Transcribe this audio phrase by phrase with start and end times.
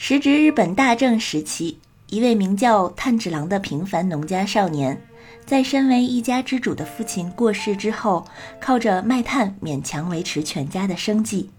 [0.00, 1.76] 时值日本大正时期，
[2.08, 5.02] 一位名叫炭治郎的平凡农家少年，
[5.44, 8.24] 在身为一家之主的父亲过世之后，
[8.60, 11.50] 靠着卖炭勉强维持全家的生计。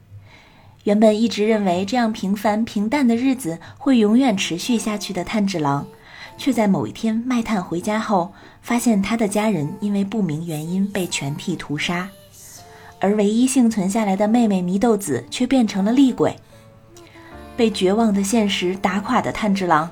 [0.86, 5.85] 原本一直认为这样平凡平淡的日子会永远持续下去的炭治郎，
[6.37, 8.31] 却在某一天卖炭回家后，
[8.61, 12.09] 发现他的家人因为不明原因被全体屠杀，
[13.01, 16.33] 而唯一幸存下来的妹妹祢豆子却变成了厉鬼。
[17.59, 19.91] 被绝望的现实打垮的炭治郎，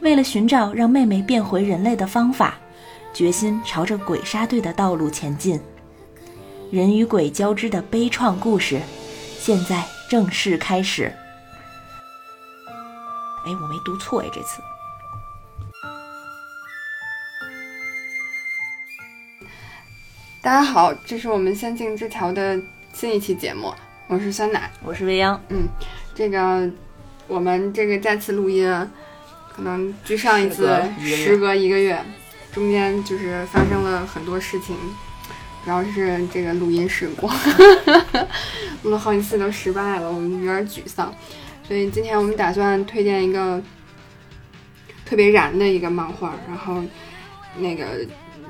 [0.00, 2.58] 为了寻找让妹妹变回人类的方法，
[3.14, 5.58] 决心朝着鬼杀队的道路前进。
[6.70, 8.82] 人与鬼交织的悲怆故事，
[9.38, 11.10] 现在正式开始。
[13.46, 14.60] 哎，我没读错哎，这次。
[20.42, 22.60] 大家好，这是我们仙境之条的
[22.92, 23.72] 新一期节目，
[24.06, 25.40] 我是酸奶，我是未央。
[25.48, 25.66] 嗯，
[26.14, 26.70] 这个
[27.26, 28.68] 我们这个再次录音，
[29.54, 31.98] 可能距上一次时隔一个月，
[32.52, 34.76] 中间就是发生了很多事情，
[35.64, 37.28] 主要是这个录音事故，
[38.82, 41.14] 录了好几次都失败了，我们有点沮丧，
[41.66, 43.62] 所以今天我们打算推荐一个
[45.04, 46.82] 特别燃的一个漫画，然后
[47.58, 47.84] 那个。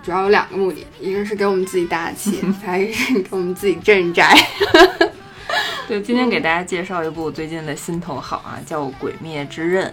[0.03, 4.33] 主要有两个目的，一个是给我们自己打气， 还一个是给我们自己镇宅。
[5.89, 9.89] 对，今天给大家介绍一部最近的心头好啊，叫《鬼灭之刃》。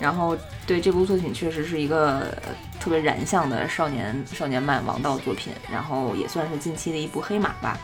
[0.00, 2.36] 然后，对这部作品确实是一个
[2.80, 7.78] 特别燃向的少年少年漫王道作品，然后也算是近期的一部黑马吧。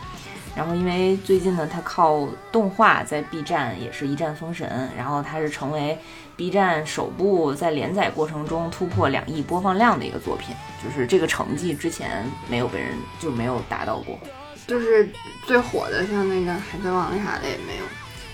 [0.55, 5.97] 然后，因为最近呢，它靠动画在 B 站也是一战封神，然后它是成为
[6.35, 12.89] B 站首部在连载过程中突破两亿播放量的一个作品，就是这个成绩之前没有被人
[13.19, 14.19] 就没有达到过，
[14.65, 15.09] 就是
[15.45, 17.83] 最火的像那个海贼王啥的也没有，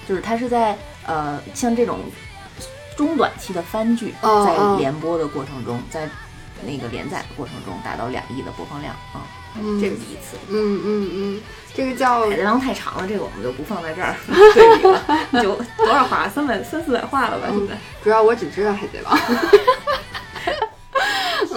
[0.08, 0.78] 就是它是在
[1.08, 2.00] 呃像这种
[2.96, 6.08] 中短期的番剧在连播的过程中，在
[6.64, 9.26] 那个连载的过程中达到两亿的播放量啊。
[9.56, 10.38] 嗯，这是第一次。
[10.50, 11.42] 嗯嗯嗯，
[11.74, 14.16] 这个叫海贼王太长了，这个我们就不放在这儿
[14.54, 15.42] 对比了。
[15.42, 16.30] 就多少话？
[16.30, 17.48] 三百三四百话了吧？
[17.50, 19.18] 现在主要我只知道海贼王。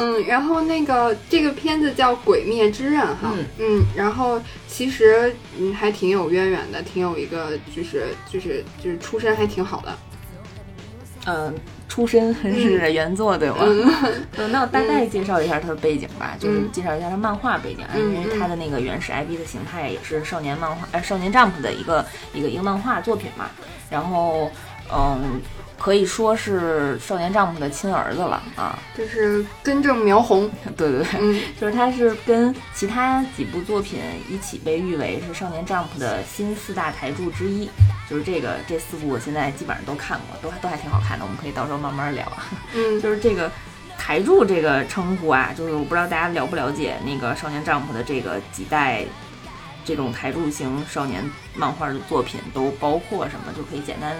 [0.02, 9.98] 嗯，然后那个这个片子叫《鬼灭之刃》哈，嗯，然后其实嗯还挺有渊源的，挺有一个就是就是就是出身还挺好的。
[11.26, 11.54] 嗯。
[11.88, 13.58] 出身是原作对吧？
[13.60, 13.84] 嗯，
[14.50, 22.02] 那我大概介绍一下它的背景吧，就是介绍一下它漫画背景，因为它的那个原始 IP 的形态也是少年漫画，呃，少年 Jump 的一个
[22.32, 23.50] 一个一个漫画作品嘛。
[23.90, 24.50] 然后，
[24.90, 25.38] 嗯。
[25.82, 30.48] 可以说是少年丈夫的亲儿子了啊，就是根正苗红。
[30.76, 33.98] 对 对对， 就是他是跟其他几部作品
[34.30, 37.68] 一起被誉为是少年丈夫的新四大台柱之一。
[38.08, 41.24] 就是这个这四部我现在基本上都看过，都都还挺好看的。
[41.24, 42.30] 我们可以到时候慢慢聊。
[42.74, 43.50] 嗯，就是这个
[43.98, 49.04] 台柱这个称呼啊，就是我不知道大家了不了解那个少年丈夫的这个几代
[49.84, 54.16] 这种台柱型少年漫画的作品都包括什么，就可以简单。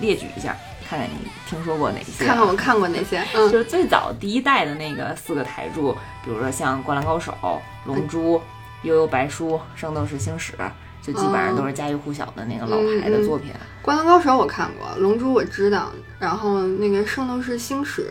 [0.00, 0.56] 列举一下，
[0.88, 2.24] 看看你听说过哪些？
[2.24, 3.22] 看看我看过哪些？
[3.34, 5.92] 嗯，就是最早第一代的那个四个台柱，
[6.24, 7.32] 比如说像《灌篮高手》
[7.84, 8.36] 《龙珠》
[8.82, 10.52] 《悠悠白书》《圣斗士星矢》，
[11.00, 13.50] 就基本上都是家喻户晓的那个老牌的作品。
[13.82, 18.08] 《灌篮高手》我看过，《龙珠》我知道，然后那个《圣斗士星矢》，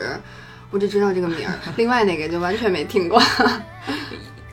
[0.69, 3.21] 我就知道这个名儿， 另外那个就完全没听过。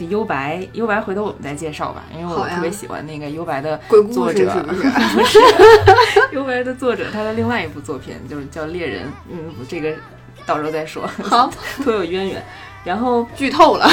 [0.07, 3.79] 幽白，幽白，回头我们再介绍吧，因为我特别喜欢那个幽白的
[4.13, 5.39] 作者，不是？
[6.33, 9.93] 幽白的作者，他的另外一部作品就是叫猎人，嗯，这个
[10.47, 11.51] 到时候再说，好，
[11.83, 12.43] 颇有渊源。
[12.85, 13.87] 然后剧透了，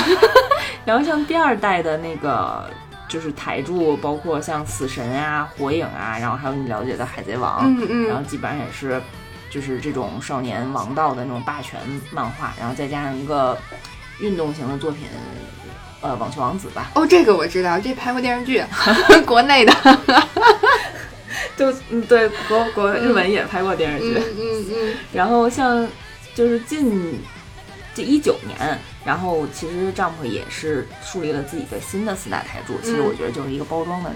[0.85, 2.69] 然后像第二代的那个
[3.09, 9.01] 就是台柱，包括像死神啊、火影啊，然后还有你了解的海贼王，嗯嗯，然后基本上也是
[9.49, 11.79] 就是这种少年王道的那种霸权
[12.11, 13.57] 漫画，然后再加上一个
[14.19, 15.03] 运动型的作品。
[16.01, 16.91] 呃，网球王子吧。
[16.93, 18.63] 哦，这个我知道，这拍过电视剧，
[19.25, 19.73] 国内的。
[21.57, 24.13] 就嗯，对，国国日本也拍过电视剧。
[24.37, 24.95] 嗯嗯。
[25.11, 25.87] 然后像
[26.35, 27.19] 就是近
[27.95, 32.75] 这一九年，然后其实丈夫也是树立了自己的新的四大台柱。
[32.83, 34.11] 其实我觉得就是一个包装的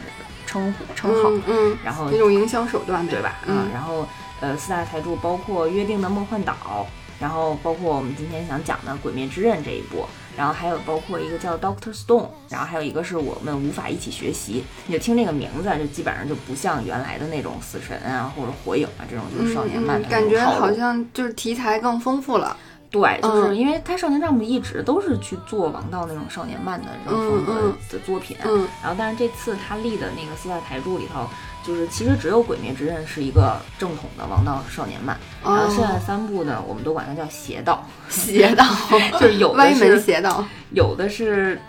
[0.46, 1.32] 称呼称号。
[1.48, 1.76] 嗯。
[1.84, 3.40] 然后一种营销手段，对吧？
[3.48, 3.68] 嗯。
[3.74, 4.08] 然后
[4.42, 6.86] 呃，四大台柱包括约定的梦幻岛，
[7.20, 10.06] 然后包括我们今天想讲的《鬼灭之刃》这一部。
[10.38, 14.64] 然后还有包括一个叫 Doctor Stone，然后还有一个是我们无法一起学习。
[14.88, 22.56] 你就听这个名字，就基本上就不像原来的那种死神啊或者火影啊这种就是少年漫的感觉好像就是题材更丰富了。
[22.90, 28.38] 对，就是因为他少年丈夫一直都是去做王道那种少年漫的这种风格的作品，
[28.82, 31.28] 然后但是这次他立的那个四大台柱里头，
[31.66, 38.66] 就是其实只有《鬼灭之刃》是一个正统的王道少年漫，然后剩下三部呢，我们都管它叫邪道， 邪道
[39.20, 41.60] 就是有歪门邪道，有的是。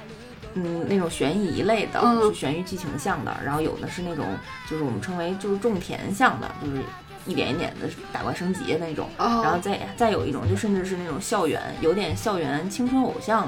[0.54, 4.26] 嗯，那种悬疑一类的，是悬疑剧情向的，然后有的是那种，
[4.68, 6.82] 就是我们称为就是种田向的，就是
[7.24, 13.46] 一点一点的打怪升级那种，然后再再有一种，就甚至是那种校园，有点校园青春偶像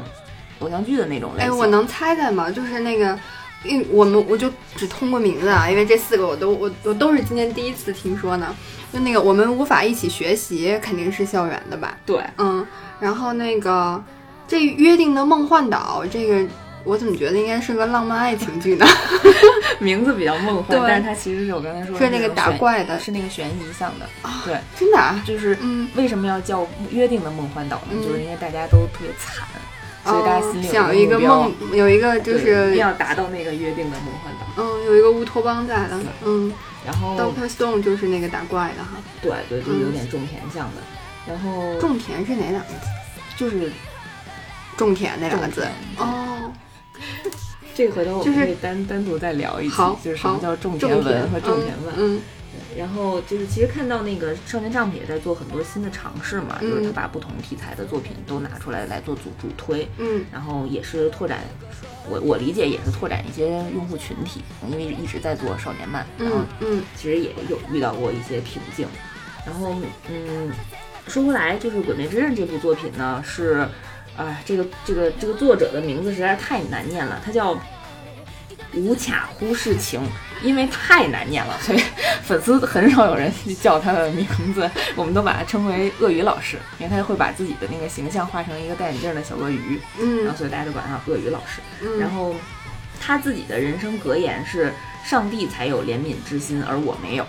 [0.60, 1.50] 偶像剧的那种类型。
[1.50, 2.48] 哎，我能猜猜吗？
[2.48, 3.18] 就是那个，
[3.64, 8.54] 因我们我就只通过名字啊，因为这四个我都我我都是今天第一次听说呢。
[8.92, 11.96] 就那个我们无法一起学习，肯定是校园的吧？
[12.04, 12.66] 对，嗯，
[13.00, 14.02] 然后那个
[14.46, 16.46] 这约定的梦幻岛这个。
[16.84, 18.84] 我怎么觉得应该是个浪漫爱情剧呢？
[19.78, 24.06] 名字比较梦幻，但是它其实是我刚才说是那个打怪的，是那个悬疑向的。
[24.44, 27.94] 对，真的啊，就是嗯为什么要叫约定的梦幻岛呢？
[28.02, 29.46] 就是因为大家都特别惨，
[30.04, 34.46] 所以大家心里想一个梦，有一个就是一定要达到那个约定的梦幻岛。
[34.56, 35.98] 嗯，有一个乌托邦在的。
[36.24, 36.52] 嗯，
[36.84, 38.90] 然后 Doctor Stone 就是那个打怪的哈。
[39.20, 40.82] 对对，就是有点种田像的。
[41.26, 42.86] 然后种田是哪两个字？
[43.36, 43.70] 就是
[44.76, 45.66] 种田那两个字。
[45.96, 46.52] 哦。
[47.74, 51.94] 这个回头我们可以单单独再聊一期，就是什么叫种田文和种田文。
[51.96, 52.20] 嗯，
[52.76, 59.88] 然后就是其实看到那个少年丈夫也在做很多新的尝试嘛，就是他把不同题材的作品都拿出来来做主主推。
[59.96, 61.40] 嗯，然后也是拓展，
[62.10, 68.86] 我我理解也是拓展一些用户群体，因为一直在做少年漫，然后嗯，其实也有遇到过一些瓶颈。
[69.46, 69.74] 然后
[70.10, 70.52] 嗯，
[71.08, 73.66] 说回来，就是《鬼灭之刃》这部作品呢是。
[74.16, 77.58] 哎，这个这个这个作者的名字实在是太难念了，他叫
[78.74, 80.00] 无卡忽视情，
[80.42, 81.82] 因为太难念了，所以
[82.22, 91.60] 粉丝很少有人去叫他的名字，我们都把他称为鳄鱼老师，因为他会把自己的那个形象画成一个戴眼镜的小鳄鱼，嗯，然后所以大家都管他鳄鱼老师。
[91.98, 92.34] 然后
[93.00, 94.72] 他自己的人生格言是：
[95.04, 97.26] 上帝才有怜悯之心，而我没有。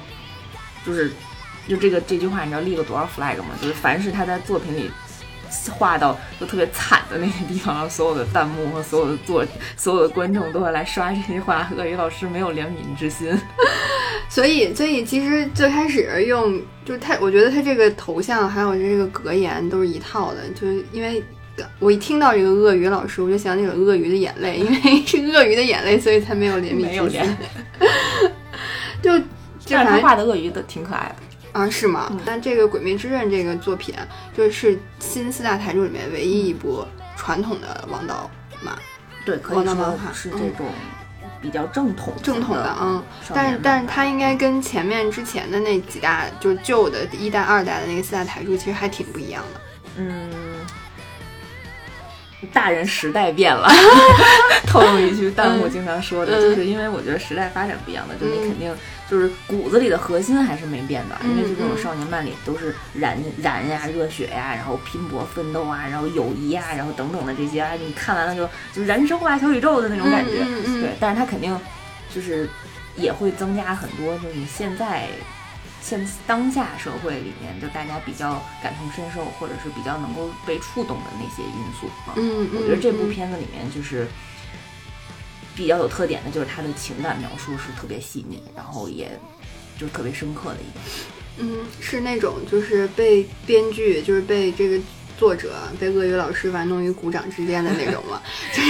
[0.86, 1.12] 就是
[1.68, 3.50] 就这个这句话，你知道立了多少 flag 吗？
[3.62, 4.92] 就是凡是他在作品里。
[5.72, 9.46] 画到就特别惨的那个地方，然后所有的弹幕和所有的作，
[9.78, 13.38] 所有的观众都会来刷这句话：鳄鱼老师没有怜悯之心。
[14.30, 21.24] 所以，所以其实最开始用就是他，我觉得他这个头像还有这个格言都是一套的，就是因为
[21.80, 27.38] 我一听到这个鳄鱼老师，我就想起了鳄鱼的眼泪，因为是鳄鱼的眼泪，所以才没有怜悯之心。
[29.04, 29.12] 就，
[29.70, 31.16] 但是他画的鳄鱼都挺可爱的。
[31.54, 32.12] 啊，是吗？
[32.26, 33.94] 但这个《鬼灭之刃》这个作品，
[34.36, 36.84] 就是新四大台柱里面唯一一部
[37.16, 38.30] 传统的王道
[38.62, 38.76] 漫，
[39.24, 40.66] 对，可以说是这种
[41.40, 43.04] 比较正统正统的，嗯。
[43.36, 49.62] 但是，但是它应该跟前面之前的那几大，就是旧的一代、二代的那个四大台柱，其实还挺不一样的。
[49.98, 50.32] 嗯，
[52.52, 53.70] 大人时代变了，
[54.66, 58.76] 透露一句弹幕经常说的，就是因为我觉得时代发展不一样了，就你肯定。
[59.10, 70.44] 就是骨子里的核心还是没变的，因为就这种少年漫里都是燃燃呀、热血呀，然后拼搏奋斗啊，然后友谊啊，然后等等的这些啊，你看完了就就燃烧吧小宇宙的那种感觉。
[70.82, 71.56] 对，但是它肯定
[72.14, 72.50] 就是
[72.96, 75.08] 也会增加很多，就是你现在
[75.82, 82.16] 现当下社会里面就大家比较感同身受，或者是比较能够被触动的那些因素啊。
[82.16, 84.08] 嗯我觉得这部片子里面就是。
[85.56, 89.12] 比较有特点的就是他的情感描述是特别细腻，然后也
[89.80, 90.80] 就特别深刻的一个。
[91.38, 94.80] 嗯，是那种就是被编剧就是被这个
[95.18, 98.22] 作者被鳄鱼老师玩弄于股掌之间的那种吗？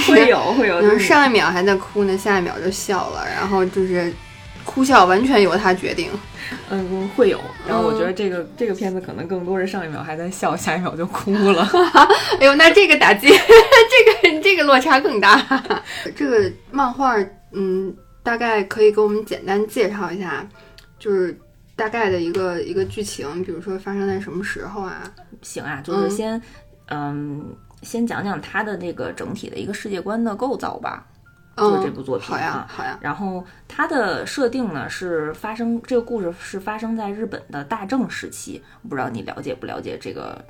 [0.08, 4.14] 会 有会有，就是上一秒还在哭呢，下一秒就笑了，然后就是。
[4.66, 6.10] 哭笑完全由他决定，
[6.70, 7.40] 嗯，会有。
[7.68, 11.68] 然后我觉得这个这个片子可能更多是上一秒还在笑，下一秒就哭了。
[12.40, 15.38] 哎呦，那这个打击， 这个这个落差更大。
[16.16, 17.16] 这个漫画，
[17.52, 17.94] 嗯，
[18.24, 20.48] 大概可以给我们简单介绍一下，
[20.98, 21.38] 就是
[21.76, 25.04] 大概的一个一个剧情，比如说发生在什么时候啊？
[25.42, 26.42] 行啊，就是先，
[26.88, 31.06] 嗯，先讲讲它的这个整体的一个世界观的构造吧。
[31.56, 32.98] 就是这部作品好呀，好呀。
[33.00, 40.44] 然后它的设定呢是发生这个故事是发生在日本的大正时期，不知道你了解不了解这个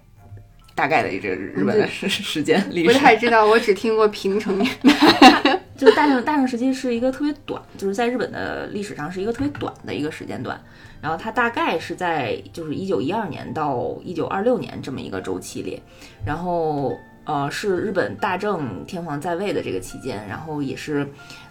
[0.74, 2.94] 大概的这个日本的时时间历史？
[2.94, 5.60] 不太知道，我只听过平成年代。
[5.76, 10.58] 就是大正大正时期是一个特别短，就是在日本的历史上是一个特别短的一个时间段。
[11.02, 15.82] 然后它大概是在就是一九一二年到一九二六年这么一个周期里，
[16.26, 16.98] 然后。
[17.26, 21.08] 呃，是日本大正天皇在位的这个期间，然后也是，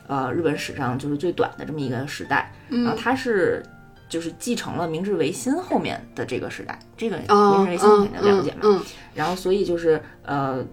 [0.07, 2.53] 呃，日本史上就是最短的这么一个时代。
[2.69, 3.63] 然后它是
[4.09, 7.27] 就是继承了明治维新后面的这个时代，这个明
[7.65, 8.83] 治维新肯定了解嘛，
[9.15, 10.65] 然后所以就是呃。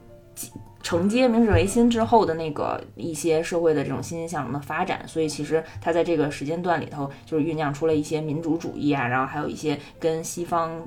[0.82, 10.82] 承接明治维新之后的那个一些社会的这种欣欣向荣的发展，所以其实它在这个时间段里头，就是酝酿出了一些民主主义啊，然后还有一些跟西方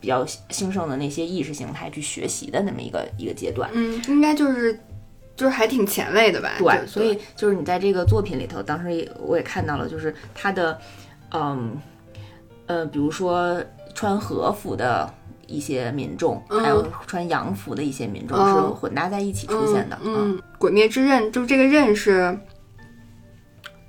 [0.00, 3.70] 比较兴盛的那些意识形态去学习的那么一个一个阶段。
[3.74, 4.78] 嗯，应该就是
[5.36, 6.52] 就是还挺前卫的吧？
[6.58, 10.78] 对，所以就是你在这个作品里头，当时也我也看到了，就是他的
[11.32, 11.80] 嗯
[12.66, 13.62] 呃，比如说
[13.94, 15.12] 穿和服的。
[15.52, 19.98] 一些民众，还有穿洋服的一些民众是混搭在一起出现的。
[20.04, 22.38] 嗯，鬼灭之刃就是这个刃是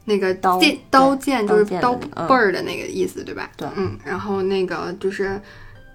[0.03, 3.51] 那个刀剑，刀剑就是刀背儿的那个意思，对吧？
[3.55, 5.39] 对，嗯，然后那个就是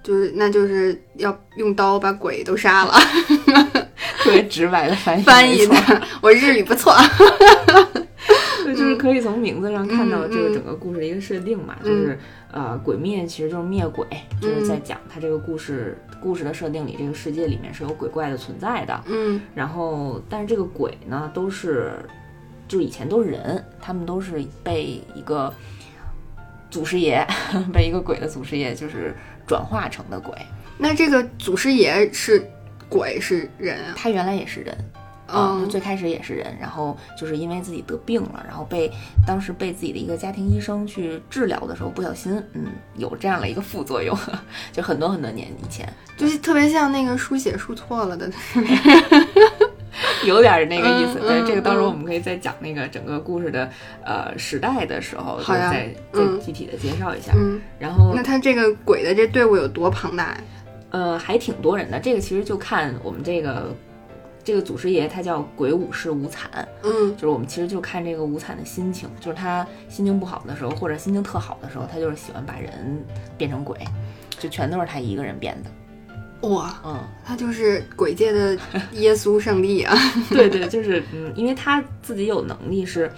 [0.06, 2.92] 就是那就是要用刀把鬼都杀了，
[4.22, 5.74] 特别直白的翻译翻译的，
[6.22, 6.94] 我日语不错。
[8.66, 12.16] 就是可以从名字上看到这个整个故事的一个设定嘛，就是
[12.52, 14.06] 呃，鬼灭其实就是灭鬼，
[14.40, 19.02] 就是在讲他这个故事故事的设定里，这个世界里面是有鬼怪的存在的。
[19.06, 21.94] 嗯，然后但是这个鬼呢，都是
[22.68, 25.52] 就以前都是人，他们都是被一个
[26.68, 27.24] 祖师爷，
[27.72, 29.14] 被一个鬼的祖师爷就是
[29.46, 30.34] 转化成的鬼。
[30.78, 32.44] 那这个祖师爷是
[32.88, 33.94] 鬼是人啊？
[33.96, 34.76] 他原来也是人。
[35.28, 38.88] 嗯，最开始也是人，然后就是因为自己得病了，然后被
[39.26, 44.16] 当时被自己的一个家庭医生去治疗的时候，不小心，嗯，有这样的一个副作用，
[44.72, 48.30] 就很多很多年以前，就是特别像那个书写输错了的，
[50.26, 51.20] 有点那个意思。
[51.20, 53.70] 对，这个到时候我们可以再讲那个整个故事的
[54.04, 57.32] 呃时代的时候，再再具体的介绍一下。
[57.36, 60.40] 嗯，然后那他这个鬼的这队伍有多庞大呀？
[60.90, 61.98] 呃，还挺多人的。
[61.98, 63.74] 这个其实就看我们这个。
[64.46, 66.48] 这个祖师爷他叫鬼武士无惨，
[66.84, 73.04] 嗯，就是我们其实就看这个无惨的心情，就是他心情不好的时候，或者心情特好的时候，他就是喜欢把人
[73.36, 73.76] 变成鬼，
[74.38, 75.70] 就全都是他一个人变的。
[76.50, 78.56] 哇，嗯，他就是鬼界的
[78.92, 79.96] 耶稣圣地啊。
[80.30, 83.10] 对对，就是嗯，因为他自己有能力，是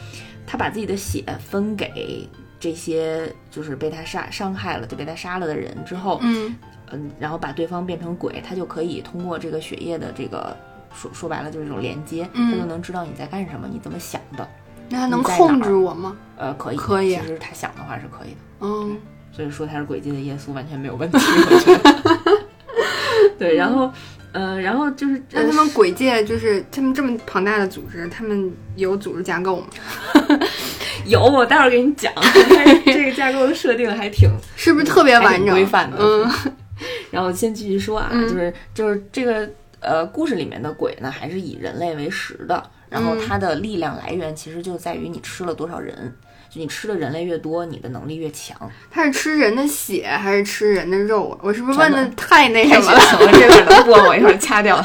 [0.46, 2.28] 他把自己的血分给
[2.60, 6.54] 这些就是被他杀伤害了就被他杀了的人之后，嗯
[6.92, 10.56] 嗯，然后把对方变成鬼，他就可以通过这个血液的这个。
[10.94, 14.48] 说说白了就是一种连接，他就能知道你在干什么，你怎么想的。
[14.88, 16.16] 那他能控制我吗？
[16.38, 17.14] 呃，可以，可以。
[17.14, 18.36] 其实他想的话是可以的。
[18.60, 18.96] 嗯，
[19.30, 21.18] 所以说他是鬼界的耶稣完全没有问题。
[21.18, 22.32] 我觉得。
[23.38, 23.92] 对，然后，
[24.32, 29.66] 呃，然后就是那他们鬼界就是他们这么庞大的组织，他们有组织架构吗？
[31.06, 32.12] 有，我待会儿给你讲。
[32.84, 35.96] 这个架构的设定还挺， 是不是特别完整、规范的？
[36.00, 36.30] 嗯。
[37.10, 39.48] 然后先继续说啊，就是就是这个。
[39.80, 46.12] 呃，故事里面的鬼呢，还是以人类为食的，然后它的力量来源其实就在于你吃了多少人，
[46.50, 48.56] 就你吃的人类越多，你的能力越强。
[48.90, 51.38] 他是吃人的血还是吃人的肉啊？
[51.42, 53.00] 我是不是问的太那什么了？
[53.20, 53.96] 我这会能播？
[54.08, 54.84] 我一会儿掐掉。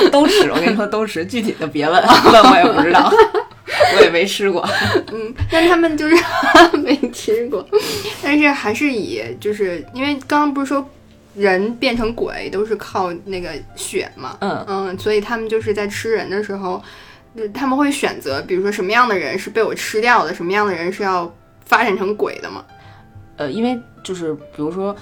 [0.00, 3.12] 都都吃，我跟你说都吃，具体的别问，问我也不知道，
[3.96, 4.66] 我也没吃过。
[5.12, 6.16] 嗯，但他们就是
[6.78, 7.66] 没吃过，
[8.22, 10.88] 但是还是以就是因为刚刚不是说。
[11.34, 16.82] 人变成鬼都是靠那个血嘛，嗯嗯，所以他们就是在吃人的时候，
[17.48, 21.32] 他们会选择，比如说什么样的人是被我吃掉的，什么样的人是要
[21.64, 22.64] 发展成鬼的吗？
[23.36, 24.96] 呃，因为就是比如说。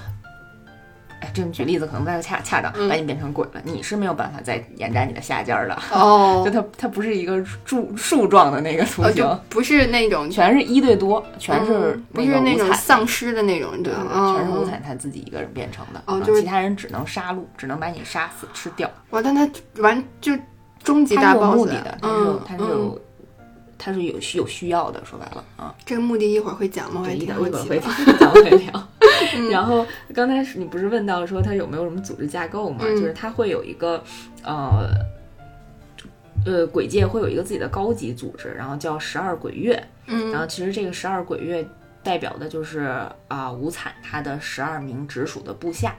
[1.19, 5.75] 哎，这么举例子可能不太恰恰当，把你变成鬼了，你是没有办法再延展你的下尖的。
[5.90, 16.02] 哦， 就它它不是一个柱树状的那个图形，不是那种全是一对多，全是不是那种丧尸的那种，对，全是五彩他自己一个人变成的。
[16.05, 18.87] 哦，就是其他人只能杀戮，只能把你杀死吃掉。
[19.09, 20.35] 哇，但他完就
[20.87, 23.00] 终极大 boss，目的的，他是有他是有
[23.76, 25.05] 他是有有需要的。
[25.05, 27.05] 说白了啊，这个目的一会儿会讲吗？
[27.11, 28.88] 一会儿会讲会聊。
[29.50, 32.85] 然后刚才你不是问到说他有没有什么组织架构吗？
[32.85, 34.00] 就是他会有一个，
[34.45, 34.88] 呃，
[36.45, 39.83] 呃，鬼界会有一个自己的高级组织，然后叫十二鬼月。
[40.07, 41.66] 嗯，然后其实这个十二鬼月
[42.05, 45.97] 代表的就是啊，无惨他的十二名直属的部下。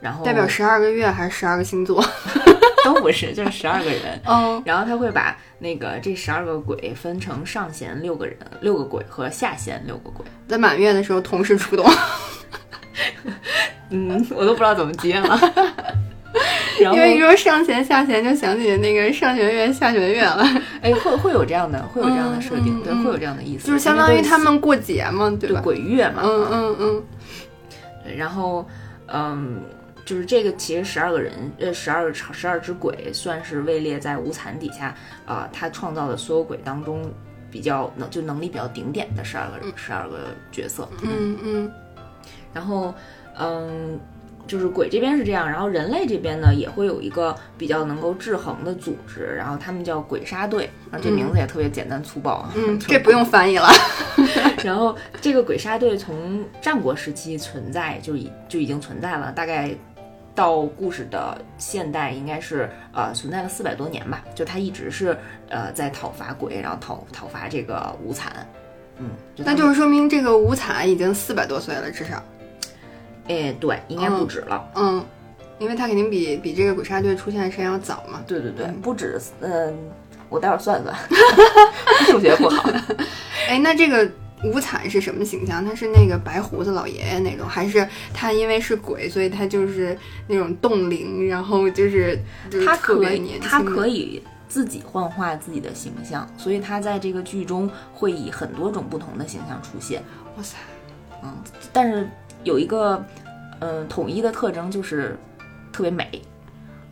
[0.00, 2.02] 然后代表十二个月还是十二个星座？
[2.84, 4.20] 都不是，就是十二个人。
[4.26, 11.90] 哦，然后他会把那个这十二个鬼分成上弦六个人，六个鬼和下弦六个鬼，在满月的时候同时出动。
[13.90, 15.38] 嗯，我都不知道怎么接了。
[16.78, 20.46] 因为一说上弦下弦，就想起那个上弦月下弦月了。
[20.80, 25.60] 哎，会会有这样的，会有这样的设定，对，会有这样的意思，就是相当于他们过节嘛，对吧？
[25.60, 26.22] 鬼月嘛。
[26.24, 27.04] 嗯嗯嗯。
[28.04, 28.66] 对，然后
[29.08, 29.60] 嗯，
[30.10, 34.92] 就是这个其实十二个人，呃，十二个十二只鬼算是位列在无惨底下
[35.24, 37.08] 啊，他创造的所有鬼当中
[37.48, 40.88] 比较能就能力比较顶点的十二个人十二个角色。
[41.02, 41.72] 嗯嗯，
[42.52, 42.92] 然后
[43.38, 44.00] 嗯。
[44.46, 52.52] 就是鬼这边是这样，然后人类这边呢也会有一个比较能够制衡的组织，然后他们叫鬼杀队，啊，这名字也特别简单粗暴啊。
[52.56, 53.68] 嗯， 这不用翻译了。
[54.64, 59.72] 然后这个鬼杀队从战国时期存在就已就已经存在了，大概
[60.40, 65.14] 到故事的现代应该是呃存在了四百多年吧，就他一直是
[65.50, 68.32] 呃在讨伐鬼，然后讨讨伐这个无惨。
[68.96, 72.22] 嗯，那就是说明这个无惨已经四百多岁了，至少。
[73.28, 74.66] 哎，对，应该不止了。
[74.76, 75.04] 嗯，
[75.58, 78.22] 因为他肯定比比这个鬼杀队出现的时间要早嘛。
[78.26, 79.20] 对对对，不止。
[79.42, 79.76] 嗯，
[80.30, 80.96] 我待会儿算算，
[82.08, 82.70] 数学不好。
[83.46, 84.10] 哎，那这个
[84.44, 85.64] 无惨是什么形象？
[85.64, 92.18] 他是那个白胡子老爷爷那种，还是他因为是鬼，所以他就是那种冻龄，然后就是
[92.64, 100.02] 他可以，他可以自己幻化自己的形象，所以他在这个剧中会以很多种不同的形象出现。
[100.36, 100.56] 哇塞，
[101.22, 101.32] 嗯，
[101.72, 102.08] 但是
[102.44, 103.04] 有一个。
[103.62, 105.14] 嗯，统一的特征就是
[105.70, 106.22] 特别美。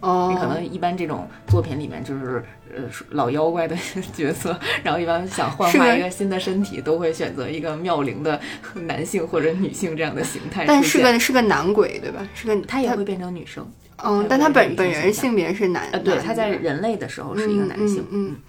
[0.00, 2.44] 哦，可能一般这种作品里面就是
[2.75, 3.76] 呃老妖怪的
[4.14, 8.40] 角色，然后一般想幻化一个新的身体，都会选择一个妙龄的
[8.87, 10.64] 男性或者女性这样的形态。
[10.66, 12.26] 但是个是个男鬼对吧？
[12.34, 13.66] 是个他也会变成女生。
[14.04, 15.88] 嗯，但他本本人性别是男。
[15.90, 18.06] 呃，对，他在人类的时候是一个男性。
[18.12, 18.28] 嗯。
[18.28, 18.47] 对，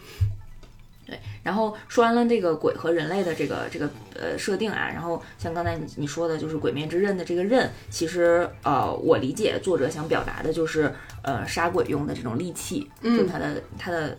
[1.49, 14.15] 然后说完了这个鬼和人类的这个这个呃设定啊，然后像刚才你你说的，就是《鬼灭之刃》的这个刃，其实呃，我理解作者想表达的就是呃杀鬼用的这种利器，就它的它的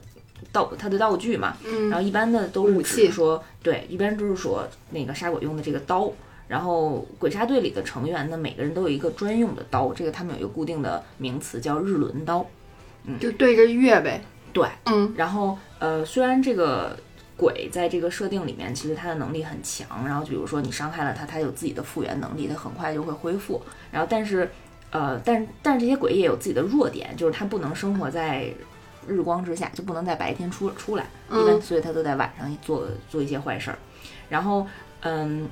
[0.50, 1.56] 道它的道具嘛。
[1.64, 1.88] 嗯。
[1.88, 6.10] 然后一般的都是说，对，一般都是说那个杀鬼用的这个刀。
[6.48, 12.44] 然后鬼杀队里的成员呢，每个人都有一个专用的刀，这个他们有一个固定的名词叫日轮刀。
[13.04, 14.20] 嗯，就对着月呗。
[14.52, 16.98] 对，嗯，然后呃，虽然这个
[17.40, 23.62] 鬼在这个设定里面，其实他的能力很强，然后就比如说你伤害了他，他有自己的复原能力，他很快就会恢复。
[23.90, 24.50] 然后但是，
[24.90, 28.52] 呃，但但是这些鬼也有自己的弱点，就是他不能生活在
[29.08, 33.78] 日光之下，就不能在白天出出来，一般所以他都在晚上做做一些坏事儿。
[34.28, 34.66] 然后，
[35.00, 35.48] 嗯，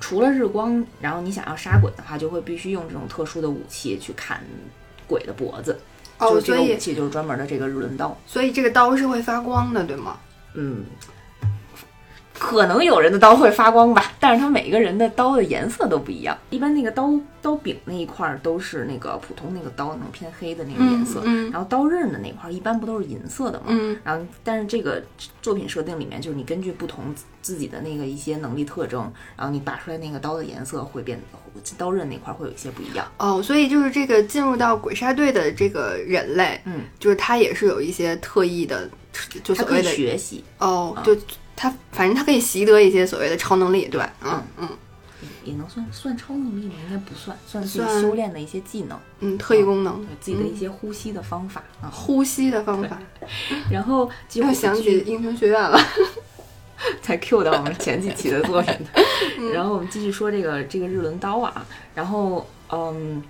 [0.00, 4.42] 除了日光，然后你想要杀鬼的话，就会必须用这种特殊的武器去砍
[5.06, 5.78] 鬼的脖子。
[6.18, 10.18] 哦，所以武器就是专门的这个日轮刀，所以这个刀是会发光的，对吗？
[10.54, 10.86] 嗯。
[12.40, 16.36] 可能有人的刀会发光吧，但是他每个人的刀的颜色都不一样。
[16.48, 21.20] 一般那个刀刀柄那一块都是那个普通那个刀那种偏黑的那个颜色，
[21.52, 23.66] 然后刀刃的那块一般不都是银色的吗？
[24.02, 25.02] 然后但是这个
[25.42, 31.20] 作品设定里面就是你根据不同自己的那个一些能力特征，然后你拔出来那个刀的颜色会变，
[31.76, 33.06] 刀刃那块会有一些不一样。
[33.18, 38.88] 哦，所以就是这个进入到鬼杀队的这个人类，嗯，就是他也是有一些特异的，
[39.44, 41.14] 就所谓的学习哦，就。
[41.62, 44.00] 他反正他可以习得一些所谓的超能力，对？
[44.24, 44.68] 嗯嗯，
[45.44, 46.72] 也能算算超能力吗？
[46.82, 52.98] 应该不算，算是修炼的一些技能，嗯，特异功能，自己的一些呼吸的方法啊，呼吸的方法。
[53.70, 55.78] 然后又想起英雄学院了，
[57.02, 58.74] 才 Q 到我们前几期的作品。
[59.52, 63.22] 然后我们继续说这个这个日轮刀啊，然后嗯。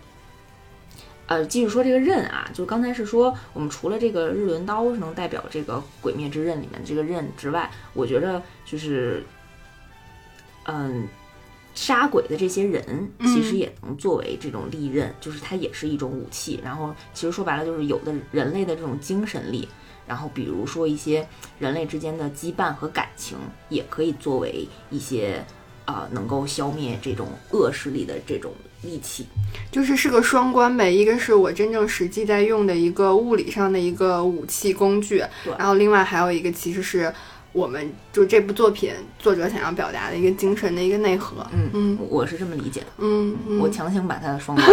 [1.31, 9.23] 呃，继续说这个刃啊，就刚才是说，我们除了这个日轮刀是能代表这个《鬼灭之刃》里面这个刃之外，我觉得就是，
[10.65, 11.07] 嗯，
[11.73, 16.61] 杀鬼的这些人其实也能作为这种利刃，就是它也是一种武器。
[16.65, 19.69] 然后，其实说白了就是有的人类的这种精神力，
[20.09, 21.25] 然后比如说一些
[21.61, 23.39] 人类之间的羁绊和感情，
[23.69, 25.45] 也可以作为一些
[25.91, 28.53] 啊能够消灭这种恶势力的这种。
[28.83, 29.27] 利器，
[29.71, 30.91] 就是是个双关呗。
[30.91, 35.23] 一个是我真正实际在用的一个物理上的一个武器工具，
[35.59, 37.13] 然后另外还有一个其实是
[37.53, 41.47] 我们就这部作品作者想要表达的一个精神的一个内核。
[41.53, 42.87] 嗯嗯，我是这么理解的。
[42.97, 44.67] 嗯，我强行把它的双关，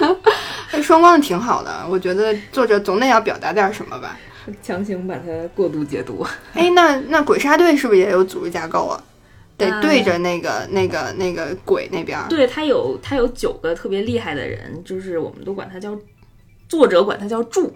[0.72, 1.86] 哎，双关的挺好的。
[1.86, 4.18] 我觉得作者总得要表达点什么吧。
[4.62, 6.26] 强行把它过度解读。
[6.54, 8.98] 哎，那那鬼杀队是不是也有组织架构啊？
[9.56, 12.18] 得对着那个、那个、那个鬼那边。
[12.28, 15.96] 对他有他有九个特别厉害的人，就是我们都管他叫
[16.68, 17.72] 作者管他叫柱，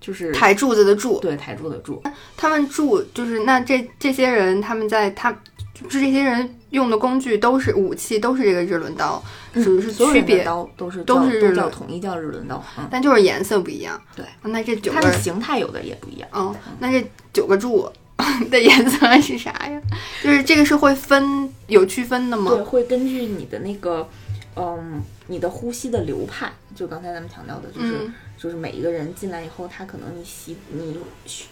[0.00, 1.18] 就是抬柱子的柱。
[1.20, 2.02] 对，抬柱的柱。
[2.36, 5.30] 他们柱就是那这这些人，他们在他
[5.74, 14.00] 就是这些人用的工具都是武器，都是这个日轮刀，只是区别刀都是都是日轮统一叫日轮刀，但就是颜色不一样。
[14.16, 16.28] 对，那这九个它的形态有的也不一样。
[16.32, 17.90] 嗯，那这九个柱。
[18.50, 19.80] 的颜色是啥呀？
[20.22, 22.52] 就是这个是会分有区分的吗？
[22.54, 24.08] 对，会根据你的那个，
[24.56, 31.44] 嗯，你的呼吸的流派，就刚才咱们强调的，就是就是每一个人进来以后，他可能你习你修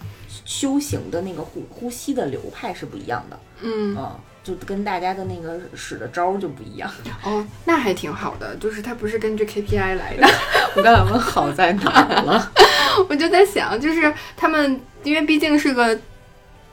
[0.44, 4.10] 修行的那个呼呼吸的流派是不一样的，嗯嗯，
[4.42, 6.90] 就跟大家的那个使的招儿就不一样。
[7.24, 10.26] 哦，那还挺好的，就是它不是根据 KPI 来的。
[10.76, 12.52] 我刚才问好在哪儿了？
[13.08, 15.98] 我就在想，就是他们，因为毕竟是个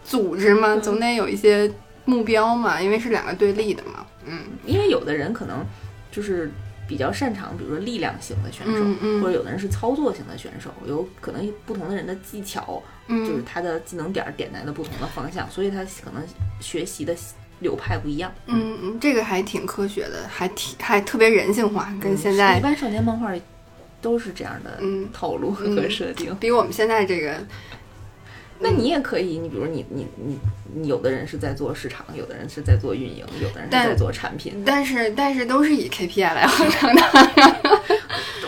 [0.06, 1.70] 组织嘛，总得有一些
[2.06, 4.06] 目标嘛，因为是两个对立的嘛。
[4.28, 5.66] 嗯因为有的人可能
[6.12, 6.50] 就是
[6.88, 16.24] 比较擅长，比如说力量型的选手，嗯嗯或者有的人是操作型的选手，有可能不同的人的技巧，就是嗯他的技能点儿点在了不同的方向，所以他可能
[16.60, 17.16] 学习的
[17.60, 18.32] 流派不一样。
[18.46, 23.34] 嗯嗯，这个还挺科学的，还挺还特别人性化，跟现在一般少年漫画
[24.02, 26.36] 都是这样的嗯套路嗯和设定。
[26.40, 27.38] 比我们现在这个，
[28.60, 30.40] 那你也可以，你比如你你你
[30.74, 34.64] 你有的人是在做市场，有的人是在做运营，有的人是在做产品。
[34.66, 37.82] 但是但是都是以 KPI 来衡量的。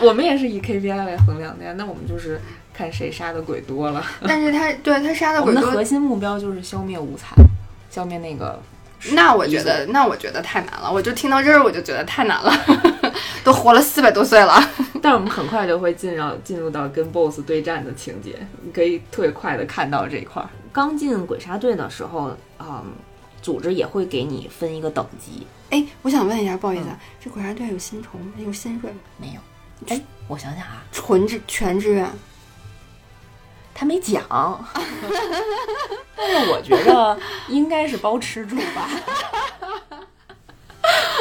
[0.00, 2.40] 我们也是以 KPI 来衡量的呀，那我们就是
[2.72, 4.04] 看谁杀的鬼多了。
[4.22, 7.30] 但是他对他杀的鬼多我们的核，心目标就是消灭无惨，
[7.90, 8.60] 消灭那个。
[9.12, 12.52] 那我觉得那我觉得太难了，我就听到这儿我就觉得太难了，
[13.48, 14.62] 都活了四百多岁了。
[15.00, 20.50] 但是我们很快就会进入进入到跟 BOSS 对战的情节，你可以特别快的看到这一块儿。
[20.70, 22.84] 刚进鬼杀队的时候，嗯，
[23.40, 28.30] 组织也会给你分一个等级，哎，我想问一下，不好意思啊，这鬼杀队有薪酬吗？
[28.36, 28.98] 有薪水吗？
[29.16, 29.40] 没有？
[29.96, 32.06] 哎，我想想啊，纯志全志愿。
[33.74, 34.22] 他没讲，
[36.14, 38.90] 但是我觉得应该是包吃住吧。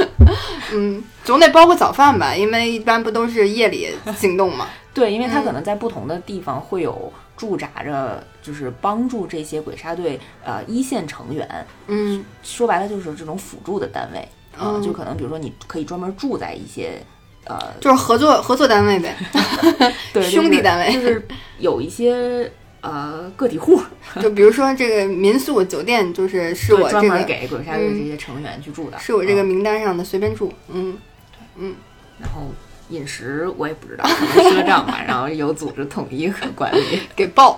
[0.73, 4.67] 嗯，总得包个早饭吧，因为一般不都是夜里 行动嘛。
[4.93, 11.47] 对，因为他可能在不同的地方会有驻扎着，就是帮助这些鬼杀队呃一线成员。
[11.87, 14.19] 嗯说白了就是这种辅助的单位
[14.57, 16.99] 啊、嗯就可能比如说你可以专门住在一些
[17.45, 19.15] 呃就是合作合作单位呗。
[20.11, 21.27] 对兄弟单位就是就是
[21.59, 23.81] 有一些呃个体户，
[24.21, 30.51] 就比如说这个民宿酒店，就是是我专门给鬼杀队这些成员去住的，是我这个嗯名单上的随便住。
[30.71, 30.97] 嗯
[31.57, 31.75] 嗯
[32.19, 32.41] 然后
[32.89, 37.01] 饮食我也不知道，赊账吧， 然后有组织统一和管理。
[37.15, 37.57] 给报。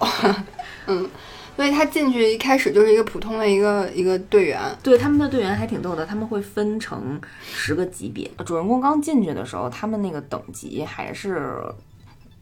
[0.88, 1.08] 嗯，
[1.56, 4.60] 所以他进去一开始就是一个普通的一个一个队员。
[4.82, 8.30] 对他们的队员还挺逗的，他们会分成十个级别。
[8.46, 11.56] 主人公刚进去的时候，他们那个等级还是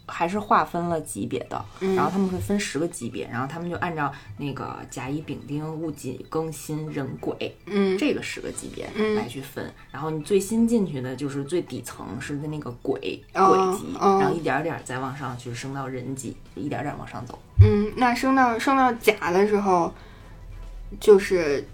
[0.08, 1.96] 还是划分了级别的，嗯。
[1.96, 7.98] 然后他们会分十个级别，然后他们就按照那个甲乙丙丁戊己庚辛壬癸嗯。
[7.98, 9.16] 这个十个级别嗯。
[9.16, 9.72] 来去分。
[9.92, 14.18] 然后你最新进去的就是最底层是的那个癸哦癸级，哦。
[14.20, 17.38] 然后一点儿点儿再往上去升到人级，一点儿点儿往上走。
[17.62, 19.94] 嗯，那升到升到甲的时候，
[21.00, 21.68] 就是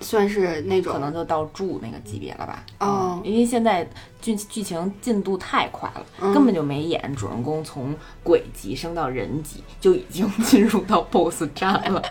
[0.00, 2.64] 算是那种可能就到柱那个级别了吧？
[2.78, 3.86] 哦嗯因为现在
[4.22, 12.02] 剧剧情进度太快了，嗯根本就没演主人公从鬼级升到人级，就已经 进入到 BOSS 战了。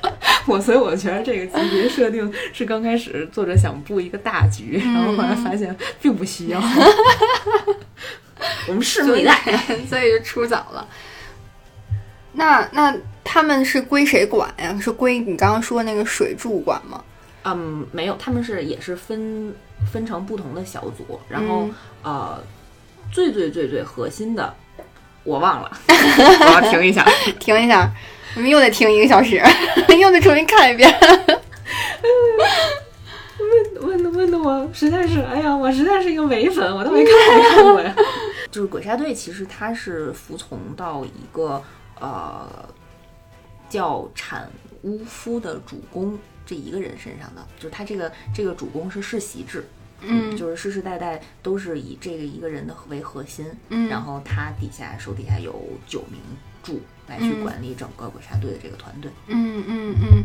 [0.45, 6.61] 我所以我觉得这个级别设定是刚开始作者想布一个大局，然后后来发现并不需要。
[8.67, 9.35] 我们拭目以待。
[9.89, 10.87] 所以就出早了。
[12.33, 14.77] 那那他们是归谁管呀？
[14.79, 17.03] 是归你刚刚说那个水柱管吗？
[17.55, 19.53] 嗯，没有，他们是也是分
[19.91, 22.43] 分成不同的小组，然后、嗯呃，
[23.11, 24.53] 最最最最核心的
[25.23, 27.05] 我忘了， 我要停一下。
[27.39, 27.91] 停一下，
[28.35, 29.41] 我们又得听一个小时，
[29.99, 30.93] 又得重新看一遍。
[33.39, 37.95] 问问的问的我实在是，哎呀，我实在是一个伪粉，我都没看没看过呀。
[38.51, 41.61] 就是鬼杀队，其实它是服从到一个
[41.99, 42.47] 呃
[43.69, 44.49] 叫产
[44.81, 46.17] 巫夫的主公
[46.49, 49.63] 这一个人身上的，就是他这个这个主公是世袭制，
[50.01, 50.35] 嗯。
[50.35, 53.87] 就是世世代代都是以这个一个人的为核心，嗯。
[53.87, 55.53] 然后他底下手底下有
[55.85, 56.19] 九名
[56.63, 59.11] 助来去嗯管理整个鬼杀队的这个团队。
[59.27, 60.23] 嗯嗯嗯，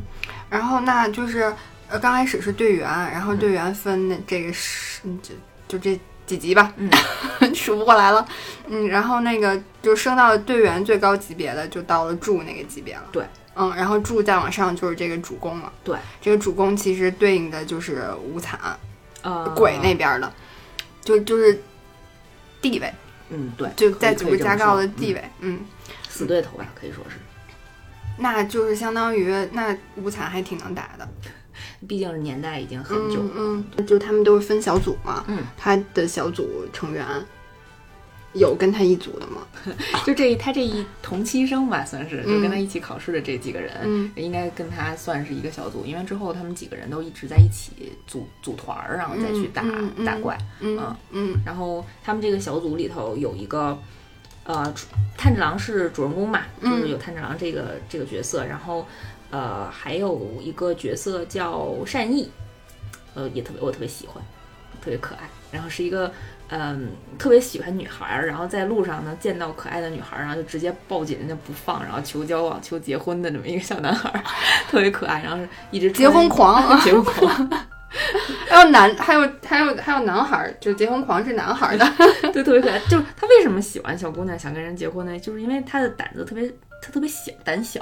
[0.48, 1.54] 然后那就是
[1.88, 5.34] 呃，刚开始是队员，然后队员分的这个是嗯就
[5.68, 6.90] 就这几级吧，嗯，
[7.54, 8.26] 数不过来了，
[8.68, 18.58] 嗯，然后那个就升到队员最高级别的，就到了助那个级别了，对，嗯，然后柱再往上就是这个主攻了，对，这个主攻其实对应的就是无惨
[19.22, 20.32] 呃，鬼那边的，
[21.02, 21.62] 就就是
[22.60, 22.92] 地位，
[23.30, 25.56] 嗯对，就在组织架构的地，位，嗯。
[25.56, 25.66] 嗯
[26.08, 27.16] 死对头吧，可以说是。
[28.18, 31.08] 那就是相当于那无惨还挺能打的，
[31.88, 33.30] 毕竟是年代已经很久了。
[33.34, 37.04] 嗯嗯，就他们都是分小组嘛，嗯，他的小组成员
[38.34, 39.42] 有跟他一组的吗？
[40.04, 50.36] 就这他这一同期生吧，算是嗯就跟他一起考试的这几个人，嗯应该跟他算是一个小组，因为之后他们几个人都一直在一起组组团儿，然后再去打、嗯嗯嗯打怪。
[50.60, 53.78] 嗯嗯嗯然后他们这个小组里头有一个
[54.44, 54.74] 呃，
[55.16, 58.86] 炭治郎是主人公嘛，就是有炭治郎这个这个角色，然后
[59.30, 62.28] 呃还有一个角色叫善意，
[63.14, 64.22] 呃也特别我特别喜欢，
[64.84, 66.12] 特别可爱，然后是一个
[66.50, 74.22] 嗯特别喜欢女孩儿，然后在路上呢见到可爱的女孩儿，然后就直接抱紧人家不放，然后求交往求结婚的这么一个小男孩儿，
[74.68, 77.50] 特别可爱，然后是一直结婚狂，结婚狂。
[78.48, 81.86] 还有男，还有还有还有男孩儿，就结婚狂是男孩儿的，
[82.32, 82.78] 对，特别可爱。
[82.88, 85.18] 就是他为什么喜欢小姑娘，想跟人结婚呢？
[85.18, 86.48] 就是因为他的胆子特别，
[86.82, 87.80] 他特别小，胆小，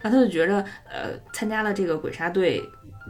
[0.00, 2.62] 然后他就觉着，呃，参加了这个鬼杀队，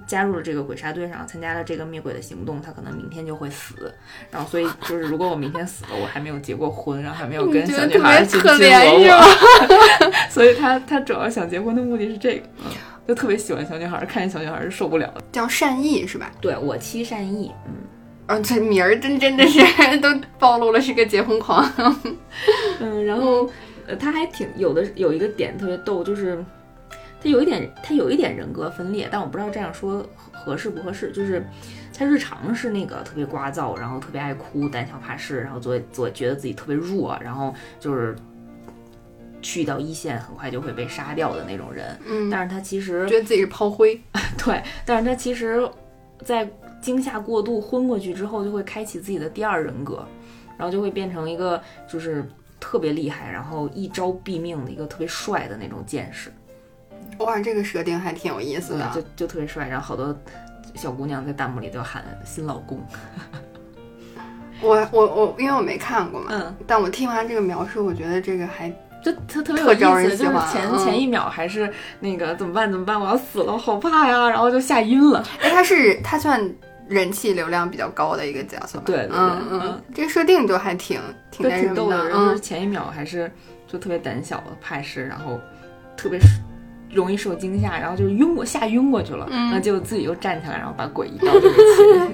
[0.06, 3.92] 加入了这个鬼杀队上，参加了这个灭鬼的行动，他可能明天就会死。
[4.30, 9.22] 然后所以就是，如果我明天死了，我还没有结过婚，然后还没有跟小女孩去亲我，
[10.30, 12.46] 所以他他主要想结婚的目的是这个。
[13.04, 15.22] 就特别喜欢小女孩，看见小女孩是受不了的。
[15.32, 16.30] 叫善意是吧？
[16.40, 17.74] 对我妻善意，嗯，
[18.28, 19.58] 嗯，这名儿真真的是
[19.98, 21.68] 都暴露了是个结婚狂。
[22.78, 23.50] 嗯，然后
[23.88, 26.42] 呃，他还挺有的，有一个点特别逗，就是
[27.22, 31.12] 他有一点，他有一点人格分裂，但我不知道这样说合适不合适。
[31.12, 31.46] 就是
[31.96, 38.16] 他日常是那个特别聒噪，然后特别爱哭，胆小怕事，然后做做觉得自己特别弱，然后就是。
[39.44, 44.00] 去到一线很快就会被杀掉的那种人，嗯，但是他其实觉得自己是炮灰，
[44.38, 45.68] 对，但是他其实，
[46.24, 46.48] 在
[46.80, 50.06] 惊吓过度昏过去之后，就会开启自己的第二人格，
[50.56, 52.24] 然后就会变成一个就是
[52.60, 56.32] 特别厉害，然后一招毙命的一个特别帅的那种剑士。
[57.18, 60.16] 哇，这个设定还挺有意思的，就就特别帅，然后好多
[60.74, 62.80] 小姑娘在弹幕里都喊新老公。
[64.60, 68.72] 我我我，因为我没看过嘛，嗯，但我听完这个描述，我觉得这个还。
[69.04, 75.26] 就特特别有意思，就是前前一秒还是那个怎么办怎么办，我要死了，我好怕呀，然后就吓晕了。
[75.40, 76.40] 哎，他是他算
[76.86, 81.00] 人气流量比较高的一个角色，对对对，嗯嗯，这个设定就还挺
[81.32, 83.28] 挺挺逗的，就是前一秒还是
[83.66, 85.40] 就特别胆小的怕事，然后
[85.96, 86.20] 特别。
[86.92, 91.56] 容易受惊吓，然后就晕过，吓晕过去了，然后结果自己又站起来，然后把鬼一刀就给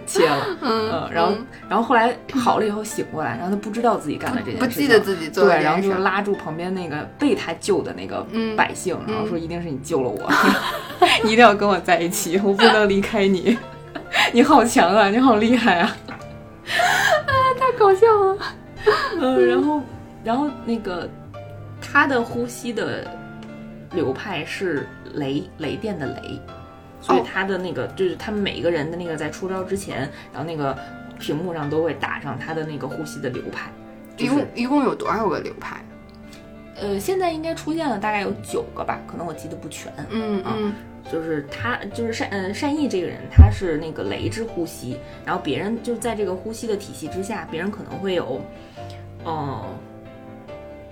[0.07, 1.33] 切切了， 嗯，然后
[1.69, 8.25] 然后后来好了以后醒过来，然后他不知道自己干了这件事，不记得自己做对，然后就拉住旁边那个被他救的那个
[8.57, 10.33] 百姓，然后说一定是你救了我，
[11.25, 13.59] 你 一定要跟我在一起，我不能离开你，
[14.33, 15.97] 你好强啊，你好厉害啊，
[17.27, 18.39] 啊，太搞笑了，
[19.21, 19.83] 嗯，然后
[20.23, 21.09] 然后那个
[21.83, 23.18] 他的呼吸的。
[23.99, 26.41] 流派是雷雷电的雷，
[27.01, 30.79] 所以他的那个就是他们每一个人的那个在出招之前，然后那个
[31.19, 33.73] 屏幕上都会打上他的那个呼吸的流派。
[34.17, 35.83] 一共一共有多少个流派？
[36.81, 39.93] 呃，现在应该出现了大概有九个吧，可能我记得不全。
[40.11, 40.73] 嗯嗯，
[41.11, 48.41] 就是他就是善嗯善意这个人，他是那个雷之呼吸，然后别人就在这个呼吸的体系之下，别人可能会有
[49.25, 49.65] 嗯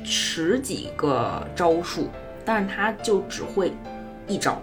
[0.03, 2.09] 十几个招数。
[2.47, 3.73] 但是他就只会
[4.27, 4.59] 一招，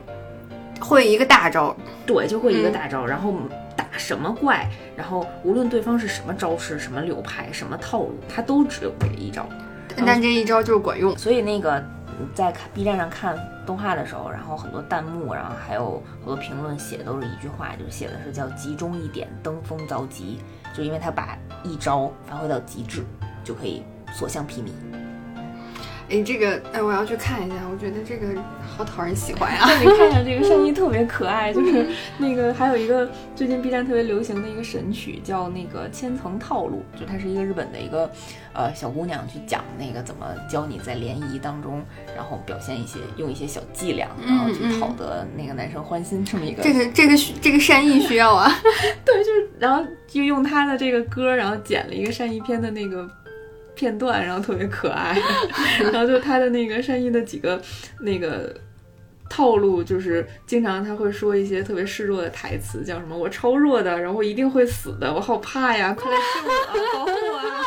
[0.80, 3.36] 会一个大招，对，就会一个大招，然后
[3.76, 9.46] 打什么怪，然后无论对方是什么招式、什么流派、什么套路，他都只有这一招。
[9.98, 11.16] 但这一招就是管用。
[11.18, 11.84] 所以那个
[12.34, 20.40] 在看 B 站上看动画的时候，然后很多弹幕，然后还有很多评论写的都是一句话，就写的是叫“集中一点，登峰造极”，
[20.74, 23.04] 就因为他把一招发挥到极致，
[23.44, 24.70] 就可以所向披靡。
[26.10, 27.56] 哎，这个哎，我要去看一下。
[27.72, 28.28] 我觉得这个
[28.68, 29.68] 好讨人喜欢呀！
[29.80, 31.88] 你看一下这个 声音特别可爱，就是
[32.18, 38.10] 那个还有一个最近 B 站特别流行的一个神曲，叫那个千层套路，就它是一个日本的一个
[38.54, 41.84] 呃小姑娘去讲那个怎么教你在联谊当中，
[42.16, 46.62] 然后表现一些用一些小伎俩，然后去讨得那个男生欢心这么一个。
[46.62, 48.52] 这个这个这个善意需要啊！
[49.04, 53.10] 对，就是然后就用他的这个歌，然后剪了一个善意片的那个。
[53.76, 55.18] 片段，然后特别可爱，
[55.92, 57.62] 然后就他的那个善意的几个
[58.02, 58.54] 那个
[59.30, 67.62] 套路，就是经常他会说一些特别示弱的台词，叫什么“我超弱的，然后我一定会死的，我好怕呀，快来救我，保护我啊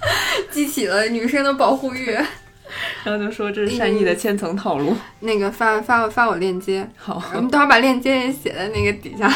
[0.50, 2.10] ”，激起了女生的保护欲，
[3.04, 4.96] 然后就说这是善意的千层套路。
[5.20, 9.28] 那个发发发我链接，好，我们等会儿把链接也写在那个底下，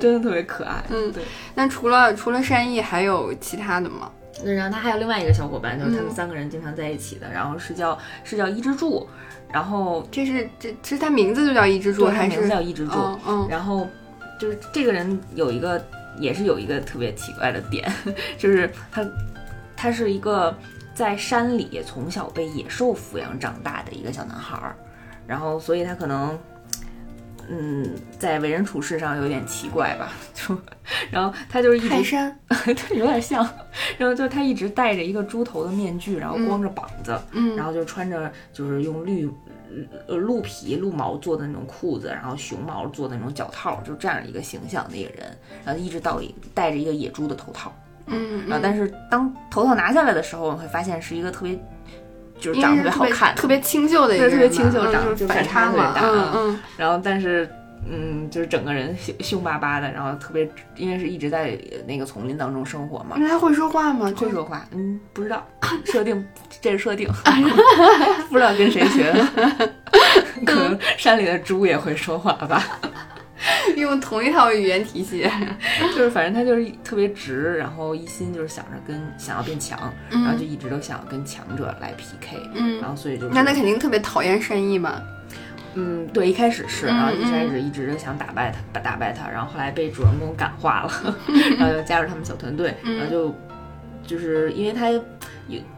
[0.00, 0.82] 真的特别可爱。
[0.88, 1.22] 嗯，对。
[1.54, 4.10] 那除了除了善意，还有其他的吗？
[4.44, 9.08] 然后他还有另外一个小伙伴，就是他们三个人经常在一起的，然后是叫是叫伊之助，
[9.52, 12.98] 然后这是这其实他名字就叫伊之助，还是名字叫伊之助？
[13.26, 13.86] 嗯，然后
[14.38, 15.84] 就是这个人有一个
[16.18, 17.90] 也是有一个特别奇怪的点，
[18.38, 19.04] 就是他
[19.76, 20.56] 他是一个
[20.94, 24.74] 在山里从小被野兽抚养长大的一个小男孩儿，
[25.26, 26.38] 然后所以他可能
[27.50, 30.56] 嗯，在为人处事上有点奇怪吧，就，
[31.10, 33.42] 然后他就是一直泰山， 对，有点像，
[33.96, 39.30] 然后就他一直戴着一个猪头的面具，然后光着膀子，嗯，然后就穿着就是用绿
[40.06, 46.20] 呃鹿皮鹿毛做的那种裤子，然后熊毛做的那种脚套，就这样一个形象的一个人，然后一直到
[46.52, 47.74] 戴着一个野猪的头套，
[48.06, 51.58] 嗯，然后但是当头套拿下来的时候，会发现是一个特别。
[52.38, 56.00] 就是长得特别好看，特别清秀的一个，特别清秀，长得就反差特别大。
[56.02, 56.60] 嗯嗯。
[56.76, 57.48] 然后，但是，
[57.90, 63.16] 嗯，就是整个人凶凶巴巴的，然后特别，因为是一直在那个丛林当中生活嘛。
[63.18, 64.12] 那他会说话吗？
[64.16, 64.64] 会说话。
[64.72, 65.46] 嗯，不知道。
[65.84, 66.26] 设定，
[66.60, 67.08] 这是设定。
[68.30, 69.70] 不知道跟谁学的。
[70.46, 72.62] 可能山里的猪也会说话吧。
[73.76, 75.28] 用同一套语言体系，
[75.94, 79.78] 就是反正他就是特别直，然后一心就是想着跟想要变强，
[80.10, 85.00] 然后就一直都想要跟强者来 PK，嗯，然后所以就那他肯定特别讨厌善意嘛，
[85.74, 91.16] 嗯，对，一开始是，然后一开始一直想打败他，打打败他，然后后来被主人公感化了，
[91.58, 93.34] 然后就加入他们小团队，然后就
[94.04, 95.02] 就是因为他有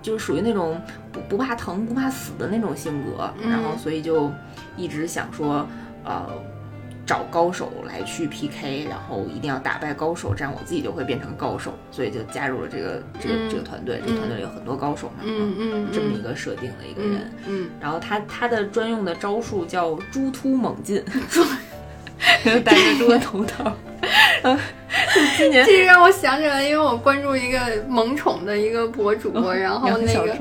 [0.01, 0.81] 就是属于那种
[1.13, 4.33] 不不怕疼不怕死的那种性格，然后所以就
[4.77, 5.69] 一直想说，
[6.05, 6.27] 呃。
[7.11, 14.01] 找高手来去 PK，然后一定要打败高手，这样我自己就会变成高手，所以就加入了这个这个这个团队。
[14.07, 17.29] 这个团队里有很多高手嘛，嗯嗯，这么一个设定的一个人。
[17.49, 21.03] 嗯，然后他他的专用的招数叫猪突猛进，
[22.65, 23.77] 戴着猪的头套。
[24.45, 24.57] 嗯，
[25.37, 30.33] 今年这让我想起来，因为我关注一个萌宠的一个博主，然后那个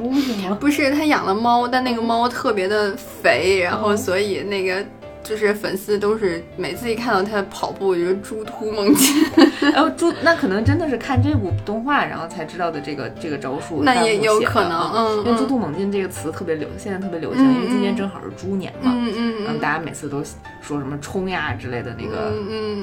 [0.53, 4.85] 不是他养了猫，但那个猫特别的肥，然后所以那个。
[5.29, 9.23] 就是粉丝都是每次一看到他跑步，就是猪突猛进。
[9.61, 13.83] 然后猪那可能真的是看这部动画，然后才知道的这个这个招数。
[13.83, 20.23] 那也有可能，嗯，因为猪突猛进这个词特别流，现在特别流行，因为今年正好是猪年嘛，嗯嗯，然后大家每次都
[20.61, 22.33] 说什么冲呀之类的那个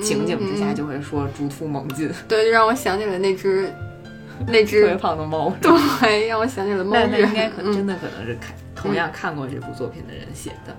[0.00, 2.08] 情景之下，就会说猪突猛进。
[2.28, 3.68] 对，就让我想起了那只
[4.46, 6.92] 那只特别胖的猫，对，让我想起了猫。
[6.92, 10.76] 那那应该可真的可能是看同样看过这部作品的人写的。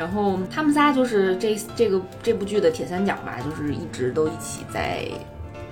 [0.00, 5.06] 然后他们仨就是这这个这部剧的铁三角吧，就是一直都一起在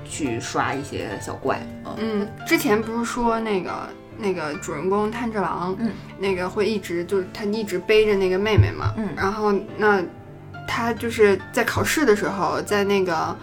[0.05, 1.59] 去刷一些小怪。
[1.97, 3.89] 嗯，之前不是说那个
[4.19, 10.05] 那个主人公炭治郎，嗯，那个会一直就是他一直背着那个妹妹嘛，嗯，然后那
[10.67, 13.35] 他就是在考试的时候，在那个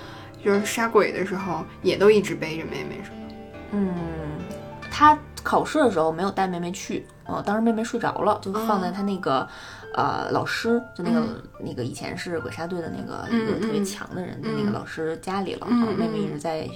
[0.43, 3.17] 就是杀鬼的时候，也都一直背着妹妹，是吧？
[3.71, 3.91] 嗯，
[4.91, 9.47] 他考试的时候没有带妹妹去，哦，当时妹妹睡着了，就放在他那个。
[9.95, 11.25] 呃，老师就那个
[11.58, 16.69] 那个以前是鬼杀队的那个一个特别强的人的那个老师家里了，妹妹一直在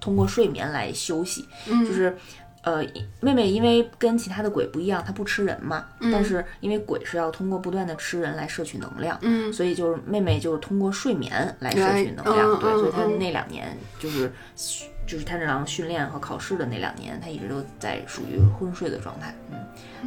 [0.00, 2.16] 通过睡眠来休息，就是
[2.62, 2.82] 呃，
[3.20, 9.20] 妹妹因为跟其他的鬼不一样，她不吃人嘛，但是因为鬼是要通过不断的吃人来摄取能量，
[9.52, 14.32] 所以就是妹妹就是通过睡眠来摄取能量，对，所以她那两年就是。
[15.06, 19.34] 就是炭治郎训练和考试的那两年，他一直都在属于昏睡的状态。
[19.50, 19.58] 嗯，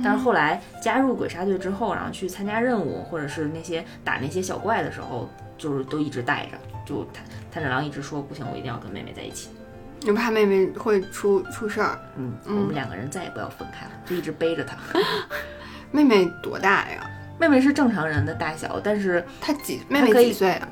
[0.03, 6.57] 但是后来加入鬼杀队之后，然后去参加任务或者是那些打那些小怪的时候，就是都一直带着。
[6.85, 9.49] 就炭炭治郎一直说不行，我一定要跟妹妹在一起，
[9.99, 11.99] 就怕妹妹会出出事儿。
[12.15, 14.77] 嗯，我们两个人再也不要分开了，就一直背着她。
[15.91, 17.09] 妹妹多大呀？
[17.39, 20.69] 妹妹是正常人的大小，但是她几妹妹几岁啊？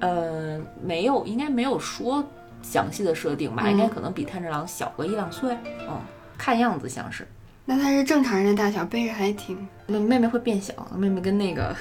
[0.00, 2.24] 呃，没有，应该没有说。
[2.62, 5.56] 详细的设定吧，应该可能比炭治郎小个一两岁，
[5.88, 6.00] 嗯，
[6.38, 7.26] 看样子像是。
[7.64, 9.56] 那他是正常人的大小，背着还挺。
[9.86, 11.74] 那妹妹会变小，妹妹跟那个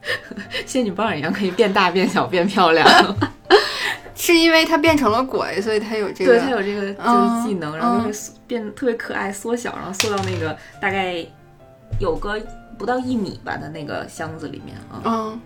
[0.64, 2.88] 仙女棒一样，可以变大、变小、变漂亮。
[4.14, 8.12] 是因为它变成了鬼，所以它有这个，对它有这个就是技能，然后就会
[8.46, 11.16] 变特别可爱，缩小，然后缩到那个大概
[12.00, 12.40] 有个
[12.78, 15.02] 不到一米吧的那个箱子里面啊。
[15.04, 15.40] 嗯，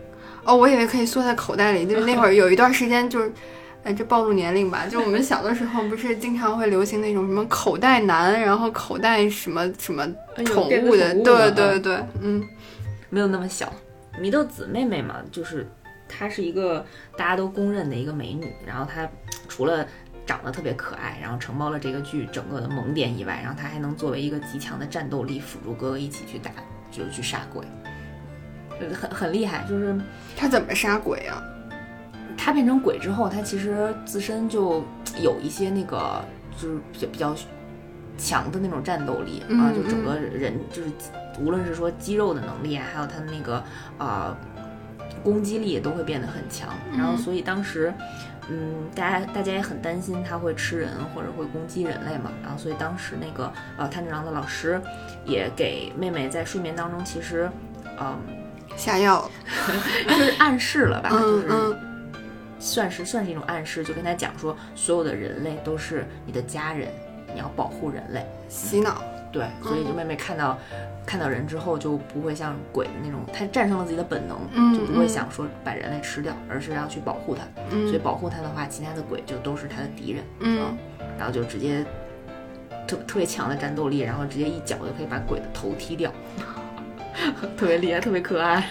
[0.45, 3.33] 哦，我以为可以缩在口袋里，就是那会儿有一段时间就是。
[3.83, 4.87] 哎，这暴露年龄吧？
[4.87, 10.07] 就我们小的时候，不是经常会流行那种什么口袋男，然后口袋什么什么
[10.45, 12.47] 宠物的，对对对，嗯，
[13.09, 13.73] 没有那么小。
[14.21, 15.67] 祢豆子妹妹嘛，就是
[16.07, 16.85] 她是一个
[17.17, 19.09] 大家都公认的一个美女，然后她
[19.49, 19.87] 除了
[20.27, 26.51] 长得特别可爱，然后承包了这个剧整个的萌点以外，然后她还能作为一个极强的战斗力辅助哥哥一起去打，
[26.91, 27.65] 就是去杀鬼，
[28.93, 29.65] 很很厉害。
[29.67, 29.99] 就是
[30.37, 31.43] 她怎么杀鬼啊？
[32.43, 34.83] 他变成鬼之后，他其实自身就
[35.23, 36.25] 有一些那个，
[36.57, 37.35] 就是比较比较
[38.17, 40.91] 强的那种战斗力啊，就整个人就是
[41.39, 43.63] 无论是说肌肉的能力啊，还有他的那个
[43.99, 44.35] 啊
[45.23, 46.71] 攻击力都会变得很强。
[46.97, 47.93] 然后，所以当时，
[48.49, 52.33] 嗯，大家大家也很担心他会吃人或者会攻击人类嘛。
[52.43, 54.81] 然后，所以当时那个呃炭治郎的老师
[55.27, 57.51] 也给妹妹在睡眠当中，其实
[58.01, 58.19] 嗯。
[58.77, 59.29] 下药，
[60.09, 61.11] 就是暗示了吧？
[61.13, 61.77] 嗯嗯，
[62.61, 66.89] 算是算是一种暗示，就跟他讲说，所有的人类都是你的家人，
[67.35, 68.25] 你要保护人类。
[68.49, 69.03] 洗脑。
[69.33, 70.59] 对，所以就妹妹看到
[71.07, 77.43] 看到人之后，就不会像鬼的那种，她战胜了自己的本能，就不会想说把人类吃掉，而是要去保护他。
[77.71, 80.25] 所以保护他的话，其他的鬼就都是他的敌人。
[80.41, 80.77] 嗯，
[81.17, 81.87] 然后就直接
[82.89, 86.13] 特特别强的战斗力，然后直接一脚就可以把鬼的头踢掉，
[87.57, 88.69] 特别厉害，特别可爱。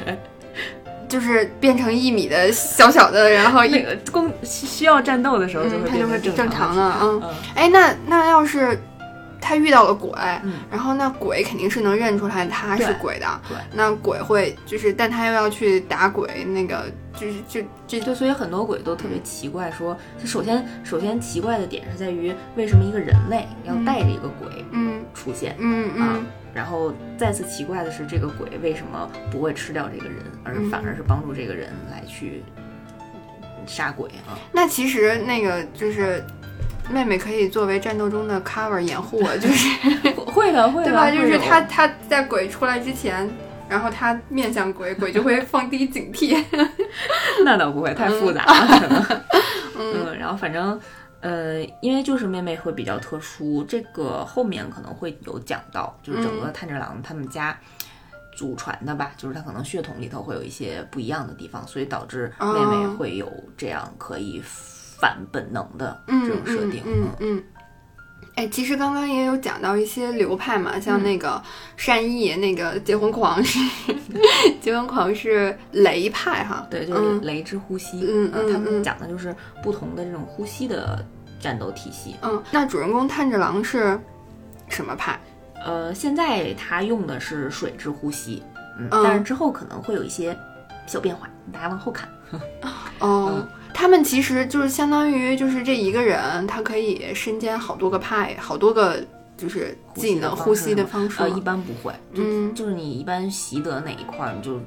[1.09, 6.99] 就是变成一米的小小的，然后一个攻需要战斗的时候就会就会正常了。
[7.01, 7.21] 嗯，
[7.55, 8.79] 哎，那那要是。
[9.41, 10.11] 他遇到了鬼，
[10.43, 32.43] 嗯，然后那鬼肯定是能认出来他是鬼的，对，那鬼会就是，但他又要去打鬼，那个就是就就就所以很多鬼都特别奇怪，说，首先首先奇怪的点是在于为什么一个人类要带着一个鬼，嗯，出现，嗯嗯，然后再次奇怪的是这个鬼为什么不会吃掉这个人，而反而是帮助这个人来去
[33.65, 34.37] 杀鬼啊？
[34.51, 36.23] 那其实那个就是。
[36.91, 39.69] 妹妹可以作为战斗中的 cover 掩护，就是
[40.25, 41.11] 会的，会的，对吧？
[41.11, 43.29] 就是他他在鬼出来之前，
[43.69, 46.35] 然后他面向鬼，鬼就会放低警惕。
[47.45, 48.79] 那倒不会，太复杂了。
[48.79, 49.21] 可能
[49.77, 50.81] 嗯，然后反正
[51.21, 57.57] 呃，因为就是妹妹会比较特殊，这个后面可能会有讲到，就是整个炭治郎他们家
[58.35, 64.41] 祖传的吧，就是他可能血统里头会有一些不一样的地方，所以导致妹妹会有这样可以。
[65.01, 67.07] 反本能的这种设定，嗯。
[67.21, 67.43] 嗯，
[68.39, 71.43] 哎，其实刚刚也有讲到一些流派嘛，像那个
[71.75, 73.59] 善意，那个结婚狂是
[74.61, 81.05] 结婚狂是雷派哈，对，就是雷之呼吸，嗯嗯，他们讲的就是不同的这种呼吸的
[81.37, 82.15] 战斗体系。
[82.21, 83.99] 嗯，那主人公炭治郎是
[84.69, 85.19] 什么派？
[85.65, 88.41] 呃，现在他用的是水之呼吸，
[88.79, 90.33] 嗯，但是之后可能会有一些
[90.87, 92.07] 小变化，大家往后看。
[92.99, 93.45] 哦。
[93.79, 99.01] 他们其实就是相当于就是这一个人，他可以身兼好多个派，好多个
[99.37, 101.23] 就是技能呼吸的方式。
[101.23, 104.59] 呃，一般不会，嗯，就是你一般习得哪一块，你就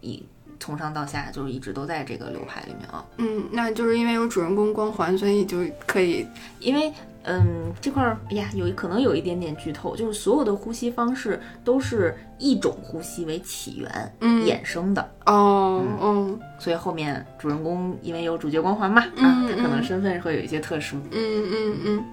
[0.00, 0.24] 一
[0.58, 3.04] 从上到下就是一直都在这个流派里面啊。
[3.18, 6.26] 嗯，那就是因为有主人公光环，所以就可以，
[6.58, 6.90] 因为。
[7.24, 22.04] 嗯，这块儿，哎呀，有可能有一点点剧透，就是所有的呼吸方式都是一种呼吸为起源衍生的哦，嗯，所以后面主人公因为有主角光环嘛，啊，他可能身份会有一些特殊，嗯嗯嗯。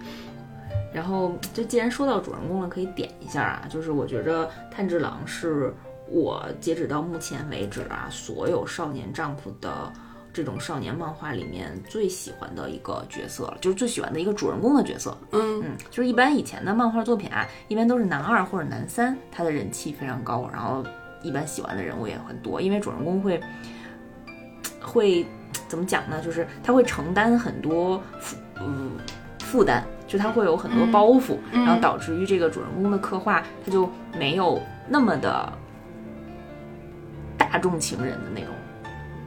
[0.94, 5.74] 然后就既然说到主人公了，可以点一下啊，就是我觉着炭治郎是
[6.08, 9.92] 我截止到目前为止啊，所有少年 Jump 的。
[10.34, 15.18] 这种少年漫画里面最喜欢的一个角色了，就是最喜欢的一个主人公的角色。
[15.32, 20.86] 嗯嗯，就是一般以前的漫画作品啊，一般都是男二或者男三，他的人气非常高，然后
[21.22, 23.42] 一般喜欢的人物也很多，因为主人公会
[24.82, 25.26] 会
[25.68, 26.22] 怎么讲呢？
[26.22, 28.92] 就是他会承担很多负嗯
[29.40, 35.52] 负担，就他会有很多包袱，然后导致于这个主人公的刻画，他就没有那么的
[37.38, 38.54] 大众情人的那种。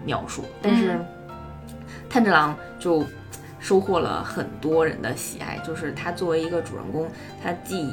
[0.04, 0.98] 描述，但是
[2.08, 3.04] 炭治郎就
[3.58, 5.58] 收获了很多人的喜爱。
[5.64, 7.08] 就是他作为一个主人公，
[7.42, 7.90] 他既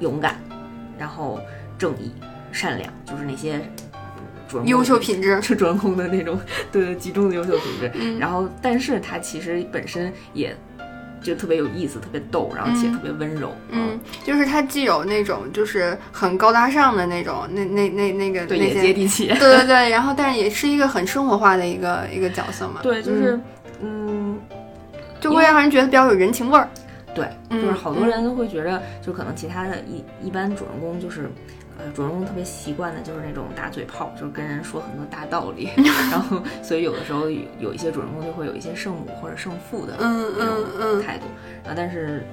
[0.00, 0.38] 勇敢，
[0.98, 1.40] 然后
[1.78, 2.12] 正义、
[2.52, 3.60] 善良，就是那些
[4.48, 6.38] 主人公优秀品质，就 主人公的那种
[6.70, 8.18] 对对集中的优秀品质。
[8.18, 10.56] 然后，但是他其实本身也。
[11.24, 13.50] 就特别有意思，特别逗，然后且特别温柔。
[13.70, 19.26] 嗯，就是他既有那种就是很高大上的那种，那那那那个对也接地气。
[19.28, 22.80] 对对对，然后但是也是一个很生活化的一个一个角色嘛。
[22.82, 23.40] 对，就是
[23.80, 24.38] 嗯，
[25.18, 26.68] 就会让人觉得比较有人情味儿。
[27.14, 31.30] 对，就是好多人都会觉得，就可能其他的一一般主人公就是。
[31.78, 35.68] 呃，主人公特别习惯的就是那种打嘴炮，就是跟人说很多大道理，
[36.10, 41.26] 然后所以有的时候有有一些主人公就会有一些圣母或者圣父的那种态度。
[41.68, 42.24] 啊，但是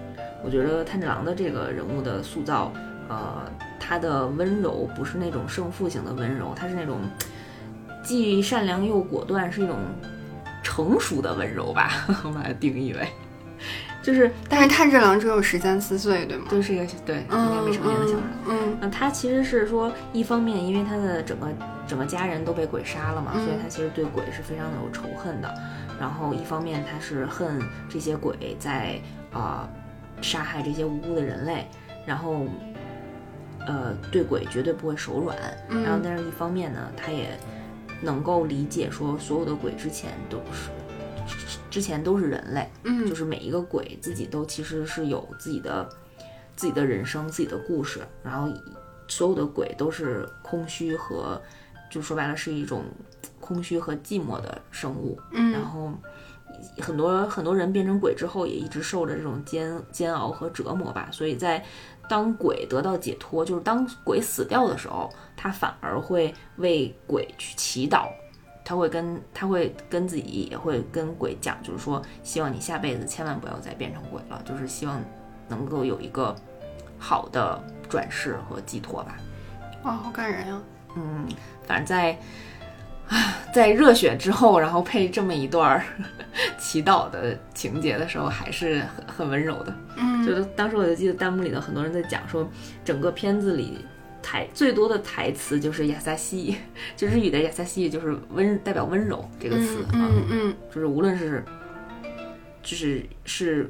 [0.44, 2.72] 我觉得炭治郎的这个人物的塑造，
[3.10, 3.42] 呃，
[3.80, 7.00] 他的温柔不是那种圣父型的温柔，他是那种
[8.04, 9.78] 既善良又果断，是一种
[10.62, 13.08] 成熟的温柔吧， 我把它定义为。
[14.02, 16.46] 就是，但是炭治郎只有十三四岁，对吗？
[16.50, 18.24] 就是一个对，应该未成年的小孩。
[18.48, 21.48] 嗯，那他其实是说，一方面因为他的整个
[21.88, 25.54] 整个家人都被鬼杀了嘛，所以他其实对鬼是非常的有仇恨的。
[26.00, 29.00] 然后一方面他是恨这些鬼在
[29.32, 29.70] 啊
[30.20, 31.68] 杀害这些无辜的人类，
[32.04, 32.48] 然后
[33.68, 35.38] 呃对鬼绝对不会手软。
[35.70, 37.38] 然后但是一方面呢，他也
[38.02, 40.72] 能够理解说，所有的鬼之前都是。
[41.72, 45.90] 之前都是人类，嗯，就是每一个鬼自己都其实是有自己的
[46.56, 48.54] 自己的人生、自己的故事，然后
[49.08, 51.42] 所有的鬼都是空虚和
[51.90, 52.84] 就说白了是一种
[53.40, 55.18] 空虚和寂寞的生物。
[55.32, 55.92] 嗯，然后
[56.80, 61.10] 很多很多人变成鬼之后，也一直受着这种煎煎熬和折磨吧。
[61.12, 61.64] 所以在
[62.10, 68.08] 当鬼得到解脱，就是当鬼死掉的时候，他反而会为鬼去祈祷。
[68.72, 74.98] 他会跟他会跟自己也会跟鬼讲，就是说希望你下辈子千万不要再变成鬼了，就是希望
[75.50, 76.34] 能够有一个
[76.98, 79.18] 好的转世和寄托吧。
[79.84, 80.62] 哇，好感人呀！
[80.96, 81.28] 嗯，
[81.68, 82.18] 反正在
[83.10, 85.84] 啊在热血之后，然后配这么一段儿
[86.58, 89.76] 祈祷的情节的时候，还是很很温柔的。
[89.98, 92.50] 嗯，就是当时我就记得弹幕里的很多人在讲说，
[92.86, 93.86] 整个片子里。
[94.22, 96.58] 台最多的台词就是亚萨西，
[96.96, 101.44] 就日语的亚萨西就是温代表温柔这个词啊，嗯嗯，就是无论是
[102.64, 103.70] 就是是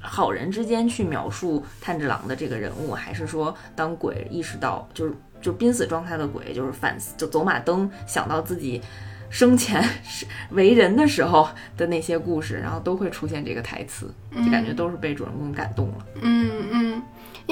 [0.00, 8.80] 好人之间去描述炭治郎的这个人物，还是说当鬼意识到就是就濒死状态的鬼，就是反思就走马灯想到自己
[9.30, 16.06] 生前是为人的时候的那些故事，然后都会出现这个台词，就感觉都是被主人公感动了。
[16.20, 17.02] 嗯嗯。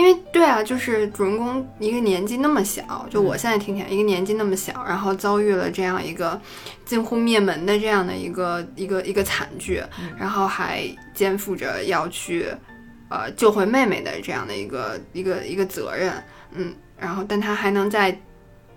[0.00, 6.40] 因为对啊，就是主人公一个年纪那么小，就我现在听起来一个年纪那么小，然后遭遇了这样一个
[6.86, 9.82] 近乎灭门的这样的一个一个一个惨剧，
[10.18, 12.46] 然后还肩负着要去
[13.10, 16.10] 呃救回妹妹的这样的一个一个一个责任，
[16.54, 18.18] 嗯，然后但他还能在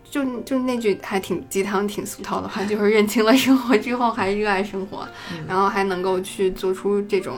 [0.04, 5.08] 就就那句还挺鸡汤挺俗套的话，就是认清了生活之后还热爱生活，
[5.48, 7.38] 然后还能够去做出这种。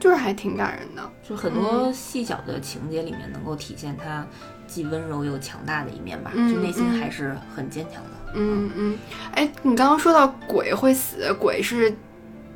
[0.00, 4.26] 就是还挺感人的，就很多细小的情节里面能够体现他
[4.66, 8.10] 既温柔又强大的一面吧，就内心还是很坚强的。
[8.34, 8.98] 嗯嗯，
[9.32, 11.94] 哎，你刚刚说到鬼会死，鬼是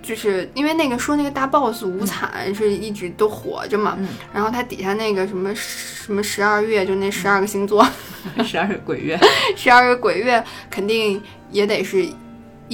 [0.02, 3.98] 就是因为那个说那个大 boss 无惨是一直都活着嘛，
[4.32, 7.86] 然后他底下那个什么什么十二月，就那十二个星座，
[8.42, 9.20] 十二个鬼月，
[9.54, 12.08] 十二个鬼月肯定也得是。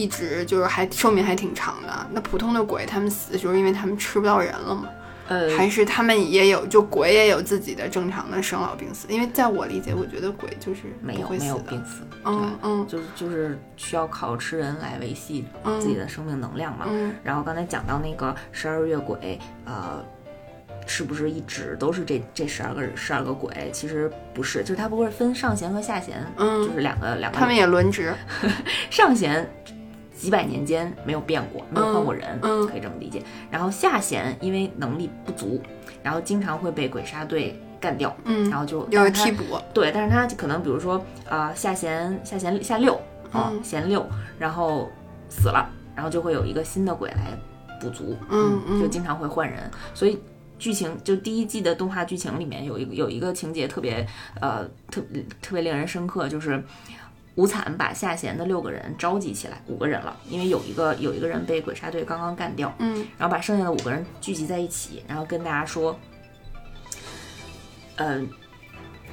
[0.01, 2.07] 一直就是还寿命还挺长的。
[2.13, 4.89] 那普通的鬼他们死就是因为他们吃不到人了吗？
[5.29, 9.07] 呃，还是他们也有，就鬼也有自己的正常的生老病死。
[9.09, 15.45] 因为在我理解，我觉得鬼就是没有没有病死，嗯嗯，就是就是需要靠吃人来维系
[15.79, 16.87] 自己的生命能量嘛。
[17.23, 20.05] 然后刚才讲到那个十二月鬼，呃，
[20.85, 23.71] 是不是一直都是这这十二个十二个鬼？
[23.73, 28.13] 其实不是，就是它不会分上弦和下弦，嗯，就是两个两个，他们也轮值，
[28.91, 29.49] 上弦。
[30.21, 33.23] 几百年间没有变过，没有换过人，可以这么理解。
[33.51, 35.59] 然后下弦因为能力不足，
[36.03, 39.59] 然后经常会被鬼杀队干掉，嗯，然后就要替补。
[39.73, 43.01] 对，但是他可能比如说啊下弦下弦下六
[43.33, 44.07] 啊弦六，
[44.39, 44.91] 然后
[45.31, 47.31] 死了，然后就会有一个新的鬼来
[47.81, 49.71] 补足，嗯嗯，就经常会换人。
[49.95, 50.19] 所以
[50.59, 54.07] 剧情就第一季的动画剧情里面有一个有一个情节特别
[54.39, 55.01] 呃特
[55.41, 56.63] 特别令人深刻，就是。
[57.41, 65.99] 无惨把下弦的六个人召集起来，五个人了，因为有一个有一个人被鬼杀队刚刚干掉，嗯，然后把剩下的五个人聚集在一起，然后跟大家说，
[67.97, 68.29] 嗯，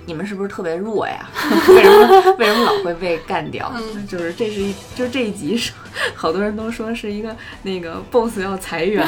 [0.06, 1.30] 你们是不是特别弱呀？
[1.70, 3.74] 为什么为什么老会被干掉？
[4.10, 5.72] 就是这是一就是这一集是
[6.14, 9.08] 好多人都说是一个那个 boss 要裁员，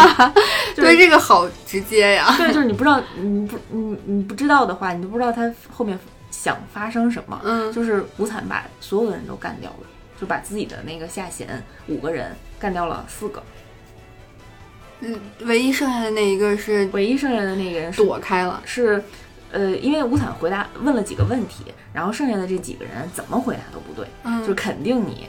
[0.74, 2.34] 对这个好直接呀。
[2.38, 5.98] 对，就是你不知道你不你你不知道的话，你都不知道他后面。
[6.30, 7.40] 想发生什么？
[7.44, 9.86] 嗯，就是无惨把所有的人都干掉了，
[10.20, 13.42] 就把自己的那个下弦五个人干掉了四个。
[15.00, 19.02] 嗯，唯一剩下的那一个是唯一剩下的那个人躲开了，是
[19.52, 25.28] 呃，因为无惨回答问了几个问题，然后剩下的这几个人怎么回答都不对，嗯，就肯定你。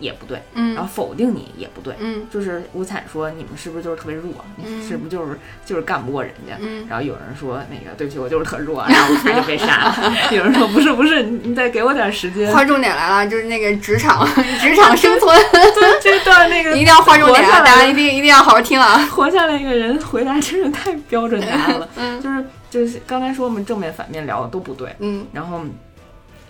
[0.00, 9.84] 也不对，嗯，然后否定你也不对，嗯，就是无惨说你们是不是就是特别弱，你是不是就是就是干不过人家，嗯，然后有人说那个对不起我就是特弱，然后他就被杀。
[9.84, 12.52] 了， 有人说不是不是，你再给我点时间。
[12.52, 14.26] 划重点来了，就是那个职场
[14.60, 15.38] 职场生存。
[16.02, 19.08] 这段那个 一定要划重点，大家一定一定要好好听啊！
[19.12, 25.60] 活下来一个人回答真是太标准答案了，嗯，就是就是刚才说我们正面反面聊的都不对，嗯，然后。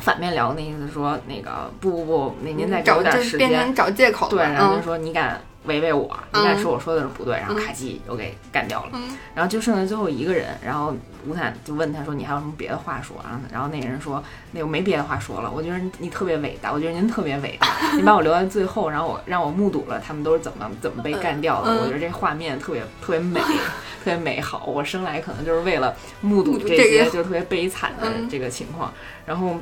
[0.04, 3.48] 反面聊那意思说那个不不不，那您再给我点时间。
[3.48, 4.28] 变成找借口。
[4.28, 9.00] 对，然后就说你敢违背我，你敢说我说的是不对，然后卡叽又给干掉了。
[9.34, 10.94] 然后就剩下最后一个人，然后
[11.26, 21.72] 吴坦就问他说：“你还有什么别的话说？”然后然后那人说：“那我没别的话说了，我觉得你特别伟大，我觉得您特别伟大， 你把我留在最后，然后我让我目睹了他们都是怎么怎么被干掉的。
[21.80, 24.66] 我觉得这画面特别特别美，特别美好。
[24.66, 28.92] 我生来可能就是为了目睹这些就特别悲惨的这个情况。
[29.24, 29.56] 然后。”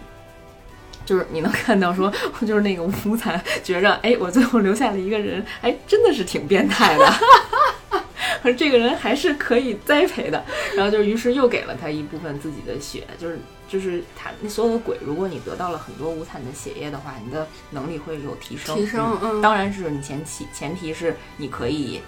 [1.05, 2.13] 就是你能看到说，
[2.47, 7.13] 就是那个无惨觉着，哎，我最后留下了一个人，哎，真的是挺变态的。
[8.57, 10.45] 这个人还是可以栽培的。
[10.77, 13.39] 然后就于是又给了他一部分自己的血，就是
[13.69, 18.75] 就是他所有的鬼，如果你得到了很多无惨的血液的话，你的能力会有提升。
[18.75, 22.01] 提升，嗯，当然是你前提前提是你可以。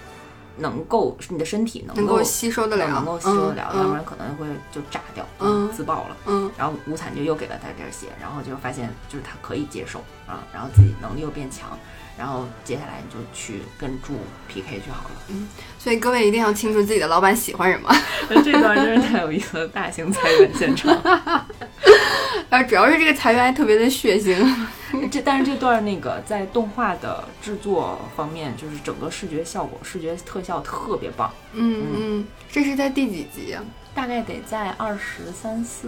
[0.57, 6.51] 能够你的身体能够吸收得了，能够吸收得了，要不然可能会就炸掉，嗯，自爆了，嗯。
[6.57, 11.77] 然后无惨就又给了他点血，然后就发现就是他可以接受啊，然后自己能力又变强，
[12.17, 14.13] 然后接下来你就去跟柱
[14.47, 15.15] PK 就好了。
[15.29, 15.47] 嗯，
[15.85, 17.95] 所以各位一定要清楚自己的老板喜欢什么。
[18.43, 20.91] 这段真是太有意思了，大型裁员现场。
[22.49, 24.35] 然后主要是这个裁员还特别的血腥。
[25.11, 31.31] 这但是这段那个在动画的制作方面，就是整个视觉效果、视觉特效特别棒。
[31.53, 33.63] 嗯嗯，这是在第几集啊？
[33.93, 35.87] 大概得在二十三四。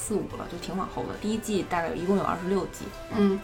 [0.00, 1.10] 四五了，就挺往后的。
[1.20, 2.86] 第一季大概一共有二十六集。
[3.14, 3.38] 嗯，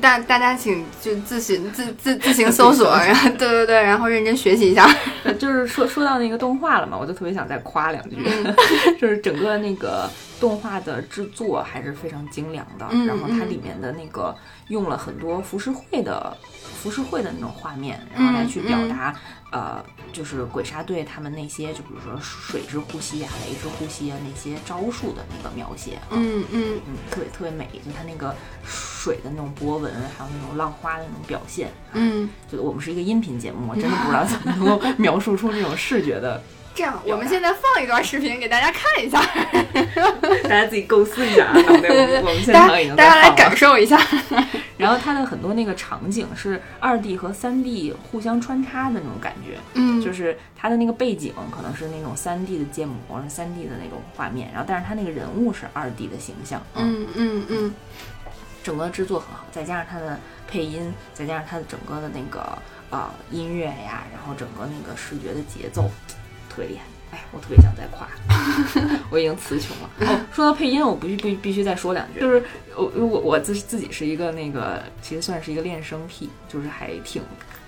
[0.00, 4.88] 大大家请就自行自自自行搜索， 然后对对对，然后认真学习一下。
[5.38, 8.16] 就是说说到那个动画了嘛，我就特别想再夸两句，
[8.98, 10.08] 就是整个那个
[10.40, 12.86] 动画的制作还是非常精良的。
[13.06, 14.36] 然后它里面的那个
[14.68, 16.36] 用了很多浮世绘的
[16.82, 19.14] 浮世绘的那种画面，然后来去表达。
[19.50, 19.82] 呃，
[20.12, 36.42] 就是鬼杀队他们那些，就比如说水之呼吸啊、雷之呼吸啊那些招数的那个描写，嗯嗯嗯，特别特别美，就它那个水的那种波纹，还有那种浪花的那种表现，嗯，就我们是一个音频节目，我真的不知道怎么能够描述出这种视觉的。
[36.78, 39.20] 这样，我们现在放一段视频给大家看一下，
[40.44, 41.52] 大家自己构思一下啊。
[41.82, 44.00] 对，我们现场已经大家来感受一下。
[44.78, 57.74] 然后它的很多那个场景是二 D 和三 D 互相穿插的那种感觉，嗯，就是它的那个背景可能是那种三 D 的建模，是三 D 的那种画面，然后但是它那个人物是二 D 的形象，嗯嗯嗯，
[58.62, 60.16] 整个制作很好，再加上它的
[60.46, 62.56] 配音，再加上它的整个的那个
[62.90, 65.90] 呃音乐呀，然后整个那个视觉的节奏。
[66.48, 68.08] 特别厉害，哎，我特别想再夸，
[69.10, 69.90] 我已经词穷了。
[70.00, 72.42] 哦，说到配音，我必须必必须再说两句，就是
[72.76, 77.22] 我我我自自己是一个那个，其实算是一个练声癖，就是还挺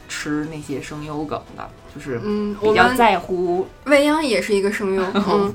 [0.08, 3.66] 吃那些声优梗的，就是嗯，比较在乎。
[3.84, 5.02] 未央也是一个声优，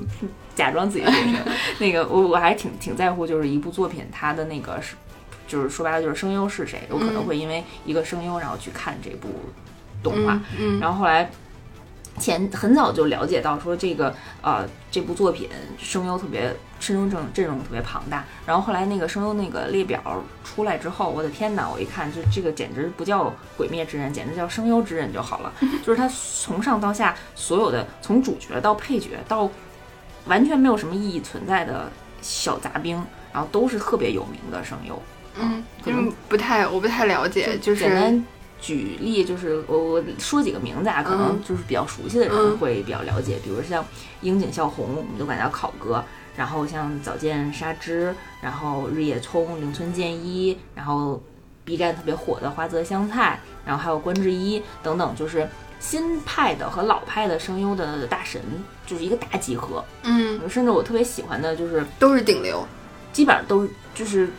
[0.56, 1.12] 假装自己是
[1.78, 4.94] 那个，我我还挺挺在乎，就是一部作品它的那个是，
[5.46, 9.28] 就是说白了就是声优是谁，有可能会因为一个声优然后去看这部
[10.02, 11.30] 动画，嗯，然后后来。
[12.18, 15.48] 前很早就了解到说这个呃这部作品
[15.78, 20.00] 声优特别声优阵阵容特别庞大，然后后来那个声优那个列表
[20.44, 21.68] 出来之后，我的天哪！
[21.68, 25.52] 我一看就这个简直不叫鬼灭之刃，简直叫声优之刃就好了。
[25.84, 29.48] 就是他从上到下所有的从主角到配角到
[30.26, 31.90] 完全没有什么意义存在的
[32.22, 33.02] 小杂兵，
[33.32, 35.00] 然后都是特别有名的声优。
[35.38, 38.24] 嗯，可能不太我不太了解，就是简单。
[38.60, 43.84] 举例就是我我说几个名字啊，可能就是比较熟悉的人会比较了解，比如像
[44.22, 46.02] 樱井孝宏，我们都管他考哥，
[46.36, 51.22] 然后像早见沙织，然后日野聪、铃村健一，然后
[51.64, 55.48] B 站特别火的花泽香菜，然后还有关智一等等，就是
[55.78, 58.40] 新派的和老派的声优的大神，
[58.86, 59.84] 就是一个大集合。
[60.02, 62.66] 嗯，甚至我特别喜欢的就是都是顶流，
[63.12, 64.30] 基本上都就是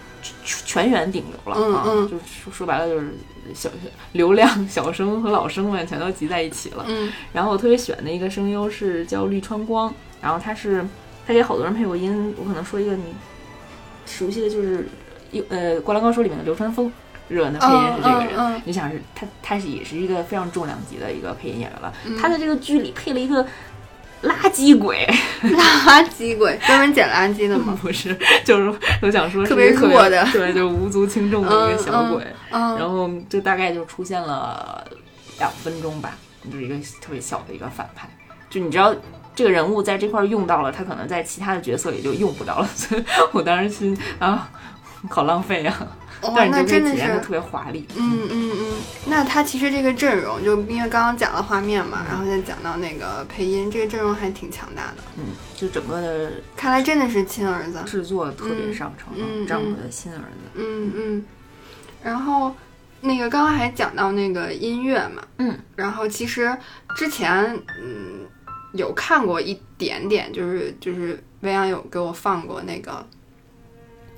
[0.43, 3.13] 全员顶流了啊，就说说白了就是。
[3.53, 3.69] 小
[4.11, 6.83] 流量小生和老生们全都集在一起了。
[6.85, 9.89] 嗯，然后我特别喜欢的一个声优是叫绿川光，
[10.21, 10.85] 然后他是
[11.25, 12.35] 他给好多人配过音。
[12.37, 13.03] 我可能说一个你
[14.05, 14.89] 熟悉的就是
[15.31, 16.91] 一呃《灌篮高手》里面的流川枫，
[17.29, 18.61] 日文的配音是这个人。
[18.65, 21.93] 你想是他，他是也是一个非常重量级的一个配音演员了。
[22.19, 23.47] 他在这个剧里配了一个。
[24.23, 25.07] 垃圾鬼，
[25.43, 27.77] 垃圾鬼， 专门捡垃圾的吗？
[27.81, 32.25] 不是，就是我想说特别弱的， 对，就无足轻重的一个小鬼。
[32.49, 34.83] 嗯，然后就大概就出现了
[35.39, 36.17] 两分钟吧，
[36.51, 38.09] 就是一个特别小的一个反派。
[38.49, 38.95] 就你知道
[39.35, 42.67] 这个人物在这块用到了，他可能在其他的角色里就用不到了。
[42.73, 43.03] 所以
[43.33, 44.49] 我当时心啊，
[45.09, 45.87] 好浪费啊。
[46.35, 47.85] 但那真的是特别华丽。
[47.95, 55.03] 嗯嗯嗯，那他其实这个阵容，就因为刚刚讲了画面嘛，然后再讲到那个配音，这个阵容还挺强大的。
[55.17, 60.51] 嗯，就整个的，看来真的是亲儿子，制作特别上乘，丈夫的亲儿子。
[60.55, 61.25] 嗯嗯。
[62.03, 62.53] 然后
[63.01, 66.55] 那个刚刚还讲到那个音乐嘛，嗯，然后其实
[66.95, 68.25] 之前嗯
[68.73, 73.05] 有看过一点点，就是就是未央有给我放过那个。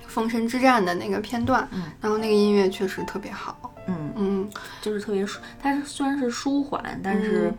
[0.10, 4.50] 封神之战的那个片段，嗯，然后那个音乐确实特别好，嗯嗯，
[4.82, 7.54] 就是特别舒，它是虽然是舒缓，但是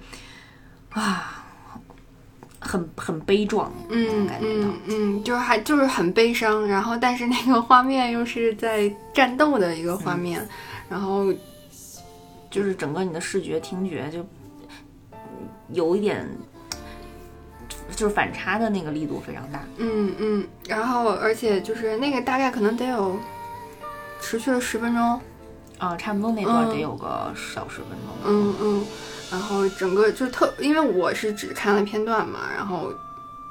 [0.90, 1.44] 啊，
[2.59, 10.46] 很很悲壮，嗯，感觉到，嗯，就是还就是很悲伤，然后但是那个画面又是在战斗的一个画面，
[10.88, 11.32] 然后
[12.51, 14.26] 就是整个你的视觉听觉就
[15.72, 16.28] 有一点
[17.97, 19.61] 就是反差的那个力度非常大。
[19.76, 23.18] 嗯嗯，然后而且就是那个大概可能得有
[24.20, 25.20] 持续了十分钟，
[25.78, 28.16] 啊，差不多那段得有个小十分钟。
[28.24, 28.84] 嗯嗯，
[29.30, 32.93] 然后整个就特，因为我是只看了片段嘛，然后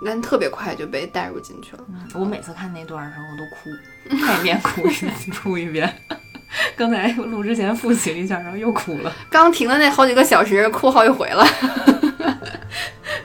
[0.05, 1.83] 但特别快就被带入进去了。
[2.13, 3.69] 我每次看那段的时候我都哭，
[4.25, 5.13] 看一遍哭一遍，
[5.43, 5.93] 哭一遍。
[6.75, 9.13] 刚才录之前复习了一下，然后又哭了。
[9.29, 11.45] 刚停的那好几个小时，哭好几回了。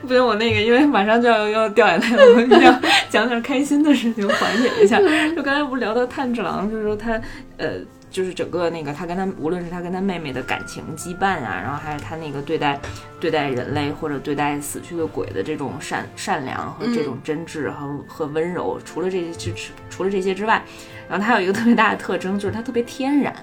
[0.06, 4.98] 不行，我那个因为马上就要要掉眼泪了，我一定要讲点开心的事情缓解一下。
[5.34, 7.20] 就刚才不聊到炭治郎，就是说他
[7.56, 7.78] 呃，
[8.10, 12.78] 就是整个那个他跟他无论是他跟他妹妹的感情羁绊啊，然后还是他那个对待
[13.18, 20.62] 对待人类或者对待死去的鬼的这种善善良和这种真挚和和温柔，除了这些除除了这些之外，
[21.08, 23.34] 然后他有一个特别大的特征，就是他特别天然。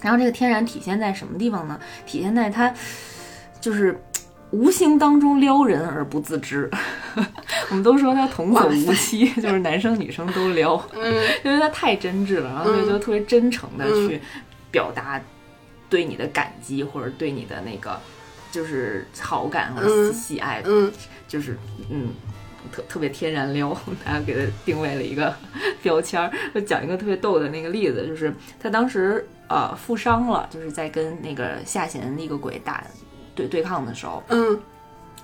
[0.00, 1.78] 然后这个天然体现在什么地方呢？
[2.06, 2.72] 体现在他
[3.60, 4.00] 就是。
[4.50, 6.70] 无形当中撩人而不自知，
[7.70, 11.14] 我们都说他童叟无欺， 就是男生女生都撩，嗯。
[11.44, 14.20] 因为他太真挚了，然后所以就特别真诚的去
[14.70, 15.20] 表达
[15.88, 17.98] 对你的感激或者对你的那个
[18.52, 20.92] 就是好感和喜爱，嗯。
[21.26, 21.56] 就是
[21.90, 22.10] 嗯
[22.70, 25.34] 特特别天然撩，大家给他定位了一个
[25.82, 26.30] 标签儿。
[26.54, 32.84] 就讲一个特别逗的那个例子，就是他当时呃负伤了，就是在跟那个下弦那个鬼打。
[33.34, 34.58] 对对抗的时候，嗯，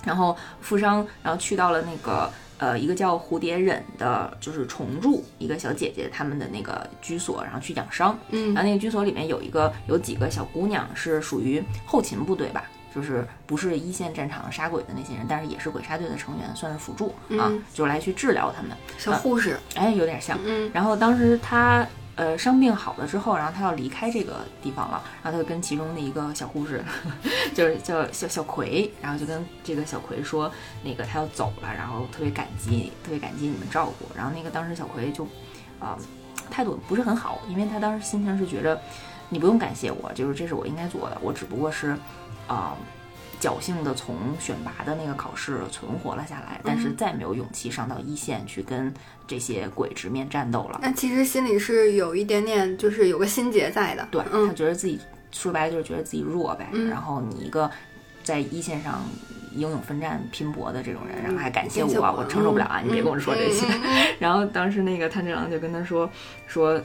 [0.03, 21.87] 然后负伤，然后去到了那个呃一个叫蝴蝶忍的，就是虫柱一个小姐姐他们的那个居所，然后去养伤，嗯，然后那个居所里面有一个有几个小姑娘是属于后勤部队吧，就是不是一线战场杀鬼的那些人，但是也是鬼杀队的成员，算是辅助啊，就来去治疗他们，小护士，哎，有点像，嗯，然后当时她。
[22.15, 26.83] 呃，伤病好了之后，然后他要离开这个地方了，然后他就跟其中的一个小护士，
[27.55, 30.51] 就是叫小小葵，然后就跟这个小葵说，
[30.83, 34.05] 那个他要走了，然后特别感激，特别感激你们照顾。
[34.15, 35.25] 然后那个当时小葵就，
[35.79, 35.97] 啊，
[36.49, 38.79] 态度不是很好，因为他当时心情是觉着，
[39.29, 41.95] 你不用感谢我，就是这是我应该做的，我只不过是，
[42.47, 42.75] 啊。
[43.41, 48.93] 侥幸的从选拔的那个考试存活了下来，但是再没有勇气上到一线去跟
[49.25, 50.79] 这些鬼直面战斗了。
[50.83, 54.07] 那其实心里是有一点点，就是有个心结在的。
[54.11, 54.99] 对他觉得自己
[55.31, 56.69] 说白了就是觉得自己弱呗。
[56.87, 57.69] 然后你一个
[58.23, 59.01] 在一线上
[59.55, 62.79] 英勇奋战拼搏的这种人，然后还感谢我，我承受不了啊！
[62.85, 63.65] 你别跟我说这些。
[64.19, 66.07] 然后当时那个炭治郎就跟他说
[66.45, 66.79] 说。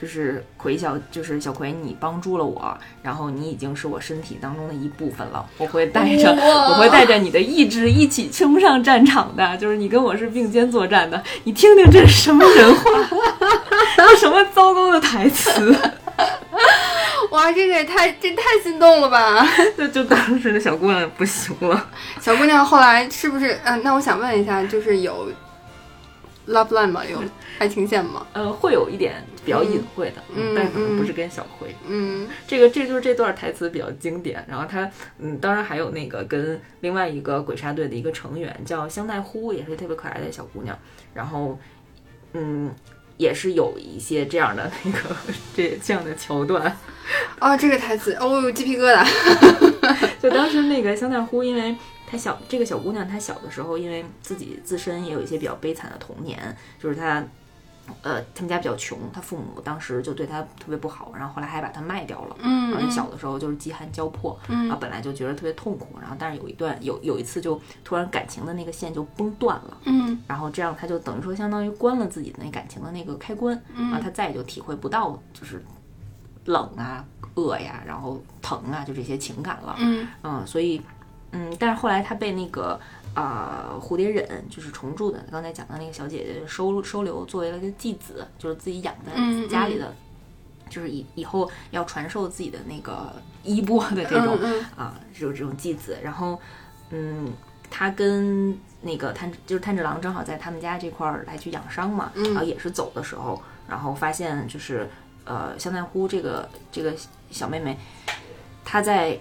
[0.00, 5.44] 就是葵小，就是小葵，你帮助了我，然后你已经是我身体当中的一部分了。
[5.58, 9.56] 我会带着，我会带着你的意志一起冲上战场的。
[9.56, 11.22] 就是你跟我是并肩作战的。
[11.44, 12.90] 你听听这是什么人话？
[13.96, 15.74] 这什么糟糕的台词？
[17.30, 19.46] 哇，这个也太这太心动了吧！
[19.78, 21.86] 就就当时的小姑娘不行了。
[22.20, 23.58] 小姑娘后来是不是？
[23.64, 25.28] 嗯，那我想问一下，就是有。
[26.50, 27.04] Love line 吗？
[27.04, 27.22] 有
[27.58, 28.26] 爱情线吗？
[28.32, 31.74] 呃，会有一点比较隐晦的，嗯但可能不是跟小葵。
[31.86, 34.44] 嗯，这个这就是这段台词比较经典。
[34.48, 40.76] 然后他，嗯，当然还有那个跟另外一个鬼杀队的一个成员叫香奈乎，也是特别可爱的小姑娘。
[41.14, 41.56] 然后，
[42.32, 42.74] 嗯，
[43.16, 44.98] 也是有一些这样的那个
[45.54, 46.76] 这这样的桥段。
[47.38, 49.06] 哦，这个台词，哦，鸡皮疙瘩。
[50.20, 51.76] 就当时那个香奈乎，因为。
[52.10, 57.22] 她小这个小姑娘，她小的时候，因为自己自身也有一些比较悲惨的童年，就是她，
[58.02, 62.36] 呃，他们家比较穷，她父母当时就对她特别不好，然后后来还把她卖掉了。
[62.40, 75.64] 嗯，而且小的时候就是饥寒交迫，嗯，然后本来就觉得特别痛苦，然后但是有一段有有一次就突然感情的那个线就崩断了，嗯，然后这样她就等于说相当于关了自己的那感情的那个开关，然后她再也就体会不到就是
[76.46, 77.04] 冷啊、
[77.36, 79.76] 饿呀，然后疼啊，就这些情感了。
[79.78, 80.82] 嗯嗯，所以。
[81.32, 82.78] 嗯，但是后来他被那个
[83.14, 89.12] 啊蝴蝶忍，就是重铸的，刚才讲的那个小姐姐收收留作为了个继子，就是自己养在
[89.46, 89.94] 家里的，
[90.68, 93.12] 就是以以后要传授自己的那个
[93.44, 94.36] 衣钵的这种
[94.76, 95.96] 啊，就是这种继子。
[96.02, 96.36] 然后，
[96.90, 97.32] 嗯，
[97.70, 104.88] 他跟那个炭就是炭治郎正好在他们家这块儿来去养伤嘛，然后也是走的时候，然后发现就是
[105.24, 106.92] 呃香奈乎这个这个
[107.30, 107.78] 小妹妹，
[108.64, 109.16] 她在。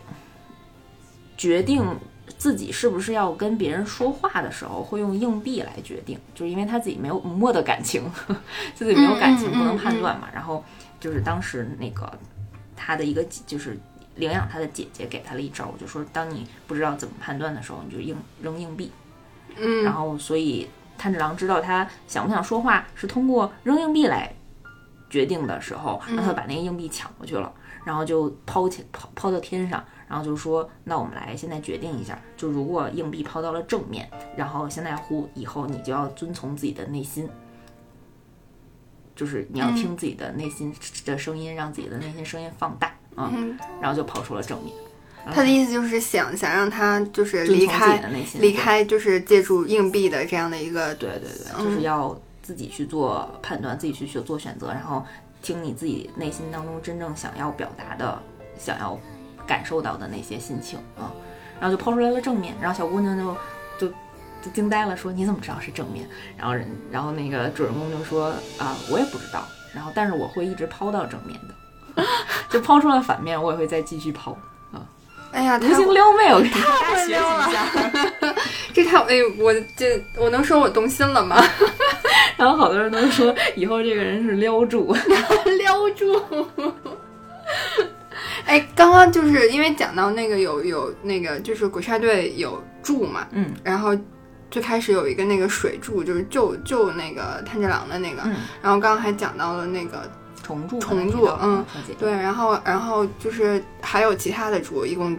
[1.39, 1.81] 决定
[2.37, 8.03] 自己是不是要跟别人说话的时候，会用硬币来决定，就是因为他自己没有摸的感情，
[8.75, 10.27] 自己没有感情不能判断嘛。
[10.33, 10.61] 然后
[10.99, 12.11] 就是当时那个
[12.75, 13.79] 他的一个就是
[14.15, 18.91] 领养他的姐姐给他了一招，就说当你不知道怎么判断的时候，你就硬扔硬币。
[19.55, 20.67] 嗯，然后所以
[20.97, 24.29] 炭治郎知道他想不想说话是通过扔硬币来
[25.09, 27.49] 决定的时候，让他把那个硬币抢过去了，
[27.85, 29.81] 然后就抛起抛抛到天上。
[30.10, 37.30] 然后就说，那我们来现在决定一下，就如果硬币抛到了正面，然后现在呼以后你就要遵从自己的内心，
[39.16, 43.32] 就是你要听自己的内心的声音，让自己的内心声音放大啊，
[43.80, 44.74] 然后就抛出了正面。
[45.32, 48.01] 他的意思就是想想让他就是离开
[48.39, 55.05] 离开就是借助硬币的这样的一个对对对，就是要自己去做判断，自己去去做选择，然后
[55.43, 58.20] 听你自己内心当中真正想要表达的、
[58.57, 58.97] 想要
[59.50, 61.10] 感受到的那些心情啊，
[61.60, 63.36] 然后就抛出来了正面，然后小姑娘就
[63.80, 63.93] 就
[64.43, 66.08] 就惊呆了，说你怎么知道是正面？
[66.38, 68.28] 然后人然后那个主人公就说
[68.60, 69.43] 啊，我也不知道，
[69.74, 72.04] 然后但是我会一直抛到正面的，
[72.52, 74.38] 就抛出了反面，我也会再继续抛。
[75.32, 77.66] 哎呀，无形撩妹，我跟大家学习撩一下。
[78.74, 81.39] 这太哎，我这我能说我动心了吗？
[82.36, 84.91] 然后好多人都说以后这个人是撩住，
[85.58, 86.20] 撩住。
[88.50, 93.95] 哎，刚刚就是因为讲到那个有有那个就是鬼杀队有柱嘛，嗯，然后
[94.50, 98.34] 最开始有一个那个水柱，就是救救那个炭治郎的那个，嗯
[98.64, 100.10] 然后刚刚还讲到了那个
[100.41, 101.64] 重柱，重柱嗯，
[102.00, 105.16] 对对，然后然后就是还有其他的柱，一共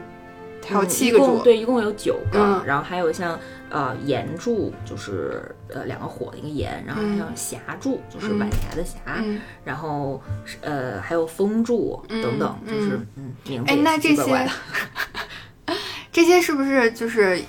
[0.66, 3.38] 还有嗯七个柱，对，一共有九个，嗯然后还有像
[3.70, 10.22] 呃岩柱，就是呃两个火的一个岩，然后还有霞柱，就是晚霞的霞，嗯，然后
[10.60, 13.32] 呃还有风柱等等，嗯就是嗯。
[13.46, 14.48] 名字哎，也那这些
[16.12, 17.40] 这些是不是就是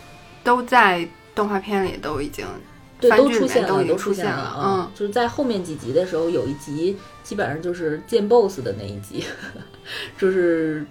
[0.43, 2.45] 都在动画片里都已经
[3.01, 9.25] 对，都出现了，都出现现了，嗯，就是在后面几集的时候，有一集基本上就是见 BOSS 的那一集，
[10.19, 10.85] 就是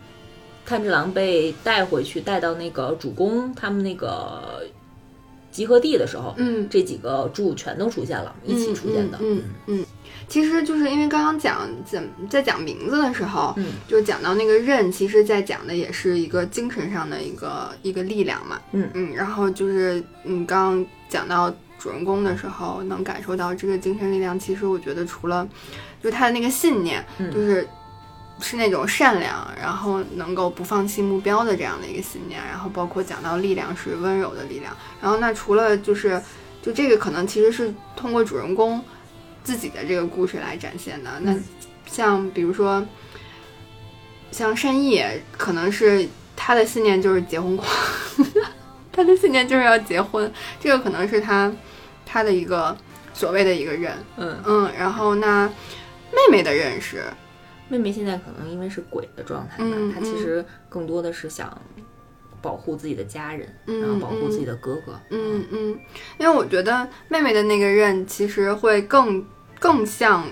[0.66, 4.64] 炭治郎被带回去，带到那个主公他们那个
[5.50, 9.86] 集合地的时候，嗯这几个柱全都出现了，一起出现的，嗯嗯嗯，
[10.28, 18.60] 其实就是因为刚刚讲怎在讲名字的时候，嗯就讲到那个刃，其实在讲的也是一个精神上的一个一个力量嘛。
[18.72, 24.38] 嗯嗯，然后就是你刚刚讲到主人公的时候，能感受到这个精神力量。
[24.38, 25.48] 其实我觉得除了
[26.02, 27.66] 就他的那个信念，嗯就是。
[28.40, 36.20] 是那种善良，然后能够不放弃目标的这样的一个信念，然后包括讲到力量是温柔的力量，然后那除了就是，
[36.62, 38.82] 就这个可能其实是通过主人公
[39.44, 41.10] 自己的这个故事来展现的。
[41.20, 41.44] 那嗯。
[41.86, 42.86] 像比如说，
[44.30, 45.04] 像善意，
[45.36, 47.68] 可能是他的信念就是结婚狂，
[48.92, 51.52] 他的信念就是要结婚，这个可能是他
[52.06, 52.76] 他的一个
[53.12, 55.48] 所谓的一个人，嗯，嗯，然后那
[56.12, 57.02] 妹妹的认识，
[57.70, 61.56] 妹妹现在可能因为是鬼的状态嘛，嗯她其实更多的是想
[62.42, 65.78] 保护自己的家人，嗯然后保护自己的哥哥，嗯嗯，
[66.18, 69.24] 因为我觉得妹妹的那个认其实会更
[69.58, 70.26] 更像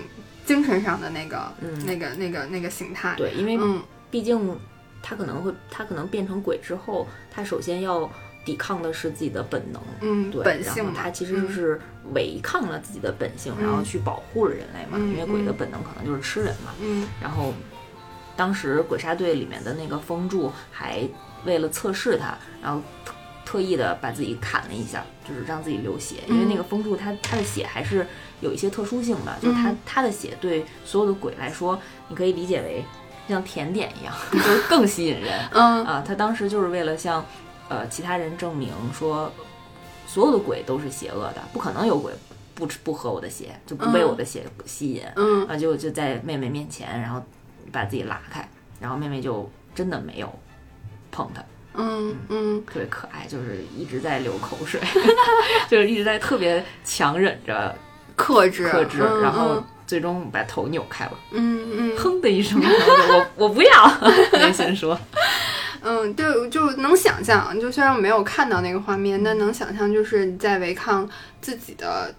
[0.45, 1.85] 精神上的那个、嗯。
[1.85, 3.81] 那个那个那个形态，对，因为嗯。
[4.11, 4.59] 毕竟
[5.03, 8.09] 她可能会，她可能变成鬼之后，她首先要
[8.49, 11.79] 抵抗的是自己的本能，嗯对，本性嘛，然后他其实就是
[12.13, 15.55] 违抗了自己的本性，嗯然后去保护了人类嘛，嗯因为鬼的嗯。
[15.55, 16.73] 本能可能就是吃人嘛。
[16.81, 17.07] 嗯。
[17.21, 17.53] 然后
[18.35, 21.07] 当时鬼杀队里面的那个风柱还
[21.45, 23.13] 为了测试他，然后特
[23.45, 28.03] 特意的把自己砍了一下，就是让自己流血，因为那个风柱它它的血还是
[28.41, 32.83] 有一些特殊性的，就是它嗯它的血对所有的鬼来说，你可以理解为
[33.27, 35.39] 像甜点一样， 就是更吸引人。
[35.51, 35.85] 嗯。
[35.85, 37.23] 啊，他当时就是为了向
[37.69, 39.31] 呃其他人证明说，
[40.05, 42.11] 所有的鬼都是邪恶的，不可能有鬼
[42.55, 45.03] 不吃不喝我的血，就不被嗯我的血吸引。
[45.15, 45.47] 嗯。
[45.47, 47.23] 啊，就就在妹妹面前，然后
[47.71, 48.45] 把自己拉开，
[48.81, 50.29] 然后妹妹就真的没有
[51.11, 51.41] 碰他，
[51.75, 52.63] 嗯嗯。
[52.65, 54.81] 特别可爱，就是一直在流口水，
[55.69, 57.73] 就是一直在特别强忍着
[58.15, 61.97] 克制克制，嗯然后最终把头扭开了，嗯嗯。
[61.97, 63.91] 哼的一声， 我我不要，
[64.33, 64.99] 内心说，
[65.81, 71.09] 嗯，对，就能想象，就虽然我没有看到那个画面，但能想象就是你在违抗
[71.41, 72.13] 自己的，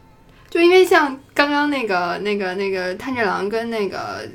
[0.49, 4.29] 就因为像刚刚那个那个那个炭治郎跟那个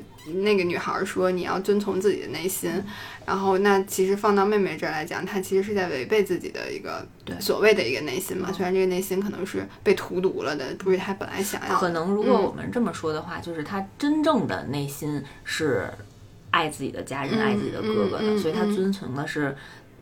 [0.43, 2.71] 那个女孩说你要遵从自己的内心，
[3.25, 15.89] 然后那其实放到妹妹这儿来讲，她其实是在违背自己的一个对所谓的一个内心嘛，虽然这个内心可能是被荼毒了的，不是她本来想要，可能如果嗯我们这么说的话，就是她真正的内心是
[16.55, 18.73] 爱自己的家人、嗯爱自己的哥哥的，所以他嗯。
[18.73, 19.53] 遵从的是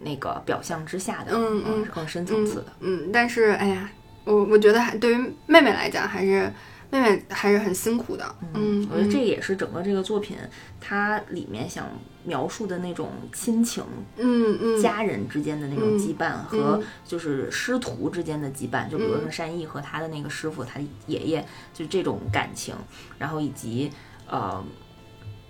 [0.01, 1.83] 那个表象之下的，嗯嗯。
[1.83, 2.65] 是更深层次的。
[2.81, 3.89] 嗯，但是哎呀，
[4.23, 6.51] 我我觉得还对于妹妹来讲，还是
[6.91, 8.35] 妹妹还是很辛苦的。
[8.53, 10.37] 嗯，我觉得这也是整个这个作品
[10.79, 11.89] 它里面想
[12.23, 13.83] 描述的那种亲情、
[14.17, 14.79] 嗯嗯。
[14.79, 21.43] 家人之间的那种羁绊嗯和就是师徒之间的羁绊，就比如说善意和他的那个师傅，他爷爷，
[21.73, 22.75] 就这种感情，
[23.17, 23.91] 然后以及
[24.29, 24.63] 呃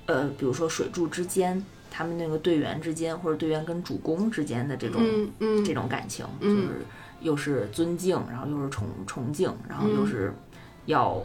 [0.06, 1.64] 呃，比如说水柱之间。
[1.95, 6.86] 他们那个队员之间，或者队员跟主公之间的这种、嗯嗯这种感情，就嗯是
[7.22, 10.34] 又是尊敬，然后又是崇崇敬，然后又是
[10.88, 11.22] 要。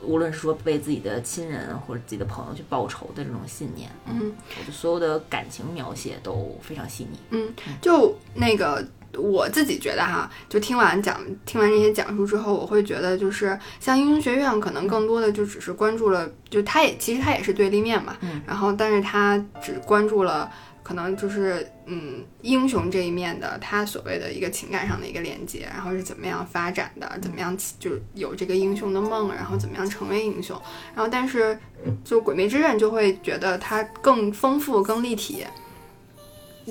[0.00, 7.18] 无论是说为自己的亲人或者自己的朋友去报仇的这种信念，嗯我觉得所有的感情描写都非常细腻。
[7.30, 18.42] 嗯，就那个我自己觉得哈，就听完讲听完这些讲述之后，我会觉得就是像英雄学院，可能更多的就只是关注了，就他也其实他也是对立面嘛，嗯。
[18.46, 20.50] 然后但是他只关注了。
[20.84, 30.60] 可能就是嗯，英雄这一面的他所谓的一个情感上的一个连接，然后是怎么样发展的，怎么样就是有这个英雄的梦，然后怎么样成为英雄，
[30.94, 31.58] 然后但是
[32.04, 35.42] 就《鬼灭之刃》就会觉得它更丰富、更立体，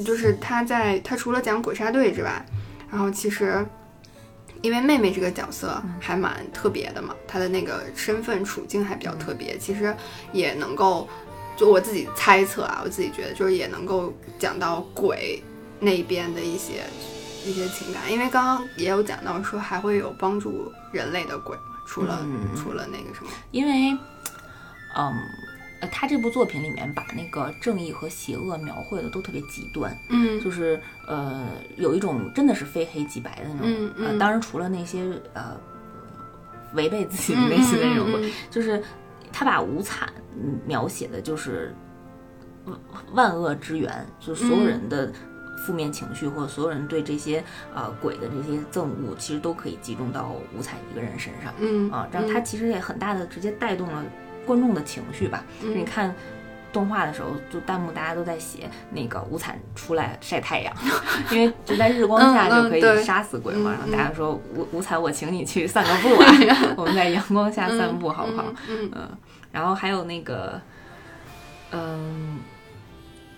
[0.06, 2.46] 就是他在他除了讲鬼杀队之外，
[2.90, 3.66] 然后其实
[4.62, 9.96] 因为妹妹这个角色还蛮特别的嘛，她的那个身份处境还比较特别，其实
[10.32, 11.08] 也能够
[11.58, 15.44] 就我自己猜测啊，我自己觉得就是也能够讲到鬼
[15.80, 16.86] 那边的一些
[17.46, 22.48] 一些情感，因为刚刚也有讲到说还会有帮助人类的鬼嘛，除了、嗯。
[22.56, 23.92] 除了那个什么，因为，
[24.96, 25.14] 嗯，
[25.84, 33.62] 呃他这部作品里面把那个正义和邪恶描绘的都特别极端，嗯就是呃，有一种真的是非黑即白的那种。
[33.64, 35.04] 嗯嗯呃，当然除了那些
[35.34, 35.58] 呃
[36.74, 38.82] 违背自己内心的那种鬼，嗯嗯嗯就是
[39.32, 41.76] 他把无惨嗯描写的就是
[42.66, 42.80] 万
[43.14, 45.12] 万恶之源，就是所有人的
[45.66, 47.44] 负面情绪或者所有人对这些
[47.76, 51.54] 呃鬼的这些憎恶，其实都可以集中到五彩一个人身上。
[51.60, 54.04] 嗯啊，这样它其实也很大的直接带动了
[54.46, 55.44] 观众的情绪吧。
[55.62, 56.14] 嗯你看
[56.72, 60.74] 动画的时候，就弹幕大家都在写那个无惨出来晒太阳，
[61.32, 63.72] 因为就在日光下就可以杀死鬼嘛。
[63.72, 66.34] 嗯然后大家说无无惨，我请你去散个步啊，
[66.76, 68.46] 我们在阳光下散步好不好？
[68.68, 69.10] 嗯嗯，
[69.52, 70.60] 然后还有那个，
[71.72, 72.40] 嗯，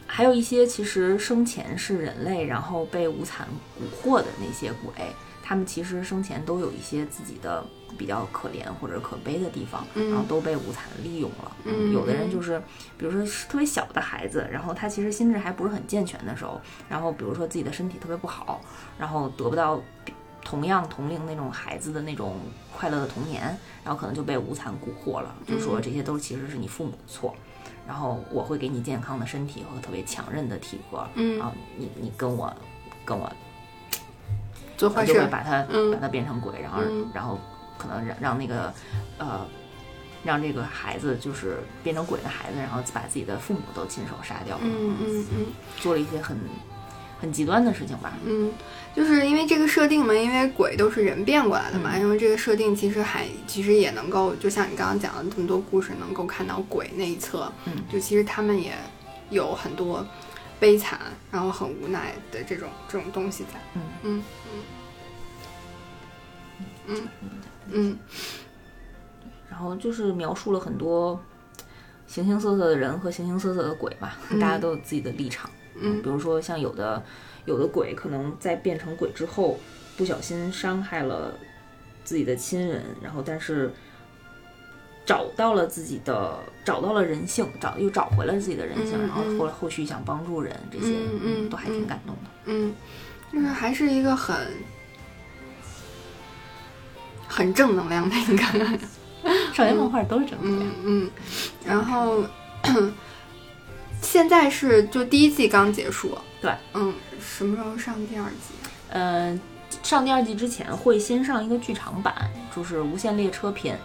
[0.08, 3.46] 还有一些其实生前是人类，然后被无惨
[3.78, 4.94] 蛊惑的那些鬼，
[5.48, 7.64] 他们其实生前都有一些自己的
[7.96, 11.56] 比较可怜或者可悲的地方，嗯然后都被无惨利用了。
[11.66, 12.60] 嗯有的人就是，
[12.98, 18.60] 比如说是特别小的孩子，然后他其实心智还不是很健全的时候，然后比如说自己的身体特别不好，
[18.98, 19.80] 然后得不到
[20.44, 22.38] 同样同龄那种孩子的那种
[22.76, 27.36] 快乐的童年，然后可能就被无惨蛊惑了，就说这些都其实是你父母的错。
[27.88, 32.52] 然后我会给你健康的身体和特别强韧的体格，嗯啊，你你跟我
[33.06, 33.32] 跟我
[34.78, 35.92] 做坏事，就会把他、嗯。
[35.92, 37.08] 把他变成鬼，然后、嗯。
[37.14, 37.40] 然后
[37.78, 38.74] 可能让让那个
[39.18, 39.46] 呃
[40.24, 45.46] 让这个孩子就是变成鬼的孩子，然后把自己的父母都亲手杀掉了，嗯嗯嗯。
[45.80, 46.38] 做了一些很
[47.20, 48.14] 很极端的事情吧。
[48.26, 48.52] 嗯，
[48.96, 52.00] 就是因为这个设定嘛，因为鬼都是人变过来的嘛，嗯。
[52.02, 57.74] 因为这个设定其实还其实也能够，就像你刚刚讲的这么多故事，能够看到鬼那一侧，嗯。
[57.92, 58.74] 就其实他们也
[59.30, 60.06] 有很多
[60.60, 61.00] 悲惨，
[61.32, 63.60] 然后很无奈的这种这种东西在，
[64.04, 64.24] 嗯。
[64.54, 64.64] 嗯
[66.88, 67.42] 嗯嗯。
[67.72, 68.00] 嗯
[69.50, 71.20] 然后就是描述了很多
[72.08, 75.50] 形形色色的人和形形色色的鬼吧，大家都有自己的立场。
[75.76, 77.02] 嗯比如说像有的
[77.46, 79.58] 有的鬼可能在变成鬼之后，
[79.98, 81.34] 不小心伤害了
[82.04, 83.74] 自己的亲人，然后但是
[85.06, 92.32] 找到了自己的找到了人性，找又找回了自己的人性，嗯然后嗯后后续想帮助人，这些嗯嗯都还挺感动的。
[92.46, 92.74] 嗯，
[93.32, 94.36] 就是还是一个很
[97.28, 98.80] 很正能量的一个。
[99.54, 100.72] 少年漫画都是正能量。
[100.84, 101.12] 嗯嗯，
[101.66, 102.24] 然后
[104.02, 108.54] 现在是就第一季刚结束，对，嗯，什么时候上第二季？
[108.90, 109.42] 嗯、
[109.82, 113.76] 上第二季之前会先上一个剧场版，就是《无限列车篇》，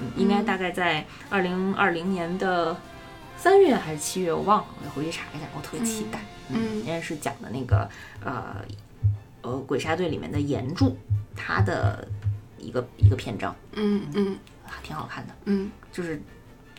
[0.00, 2.76] 嗯，应该大概在二零二零年的
[3.36, 6.20] 三月还是七月，我忘了，我回去查一下，我特别期待。
[6.52, 7.88] 嗯因为是讲的那个
[8.24, 8.56] 呃
[9.42, 10.96] 呃鬼杀队里面的岩柱，
[11.36, 12.06] 他的
[12.58, 14.36] 一个一个篇章，嗯嗯。
[14.66, 16.20] 啊挺好看的，嗯，就是。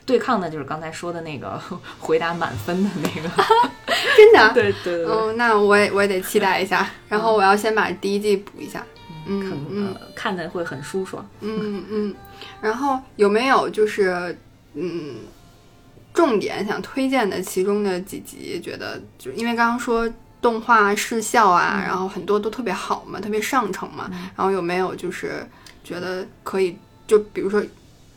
[0.03, 1.61] 对抗的就是刚才说的那个
[1.99, 3.29] 回答满分的那个，
[4.17, 4.39] 真的？
[4.41, 4.49] 啊。
[4.51, 8.83] 对对对对，哦，那我也我也得期待一下，然后我要先把第一季补一下。
[9.27, 9.93] 嗯很嗯。
[9.93, 11.25] 呃看的会很舒爽。
[11.39, 12.15] 嗯嗯，
[12.61, 14.37] 然后有没有就是
[14.73, 15.15] 嗯，
[16.13, 18.59] 重点想推荐的其中的几集？
[18.61, 20.07] 觉得就因为刚刚说
[20.41, 24.09] 动画视效啊，然后很多都特别好嘛，特别上乘嘛。
[24.35, 25.45] 然后有没有就是
[25.83, 26.77] 觉得可以？
[27.07, 27.61] 就比如说，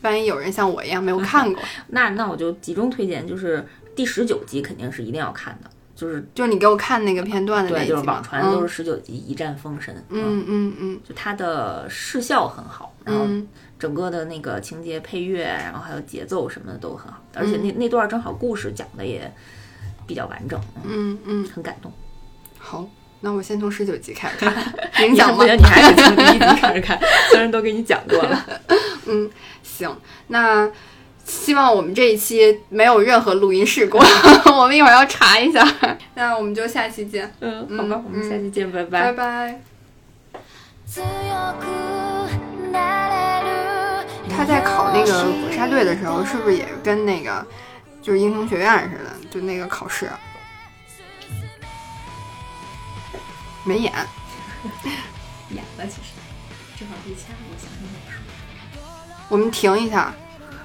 [0.03, 7.97] 万一有人像我一样没有 看过，那那我就集中推荐，就是第十九集肯定是一定要看的，就是就是你给我看那个片段的那集嘛。
[7.97, 10.75] 就是网传嗯都是十九集一战封神，嗯嗯。
[10.79, 13.47] 嗯就它的视效很好，然后嗯
[13.79, 19.33] 整个的那个情节配乐，然后还有节奏什么的都很好，而且那那段正好故事讲的也
[20.05, 21.91] 比较完整，嗯嗯，很感动。
[22.57, 22.87] 好，
[23.21, 24.73] 那我先从十九集开始看，
[25.07, 25.45] 影响吗？
[25.45, 26.99] 你还是从第一集开始看，
[27.31, 28.45] 虽然都给你讲过了。
[29.07, 29.29] 嗯，
[29.61, 29.95] 行，
[30.27, 30.69] 那
[31.25, 33.97] 希望我们这一期没有任何录音事故，
[34.55, 35.67] 我们一会儿要查一下。
[36.15, 37.33] 那我们就下期见。
[37.39, 39.13] 嗯，好吧，我们下期见，拜拜拜。
[39.13, 39.59] 拜。
[44.29, 47.45] 他在考那个国杀队的时候，是不是也跟那个
[48.01, 50.09] 就是英雄学院似的，就那个考试？
[53.63, 53.91] 没演，
[55.49, 56.13] 演了，其实
[56.77, 58.13] 正好被掐，我想想怎么说。
[59.29, 60.13] 我们停一下，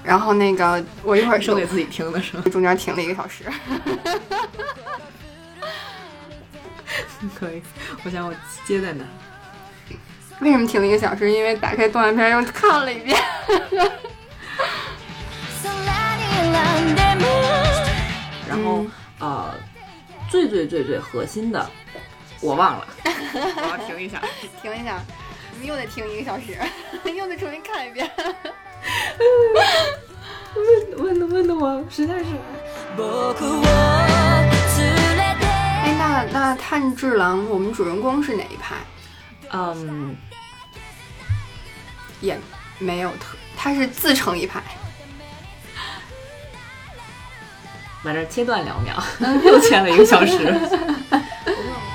[0.03, 2.42] 然后那个我一会儿说给自己听的时候？
[2.51, 3.44] 中间停了一个小时。
[7.38, 7.62] 可以，
[8.05, 8.34] 我想我
[8.64, 9.05] 接在哪？
[10.40, 11.30] 为什么停了一个小时？
[11.30, 13.16] 因为打开动画片又看了一遍。
[18.48, 18.84] 然后
[19.20, 19.55] 呃，
[20.28, 21.70] 最最最最核心的，
[22.40, 24.20] 我忘了，我 要停一下，
[24.61, 24.98] 停一下，
[25.53, 26.59] 你们又得停一个小时，
[27.05, 28.11] 又得重新看一遍。
[30.56, 32.26] 问问的问的我实在是。
[35.82, 38.74] 哎，那那炭治郎，我们主人公是哪一派？
[39.52, 40.14] 嗯，
[42.20, 42.38] 也
[42.78, 44.62] 没有特，他是自成一派。
[48.02, 49.02] 把这切断两秒，
[49.44, 50.36] 又切了一个小时。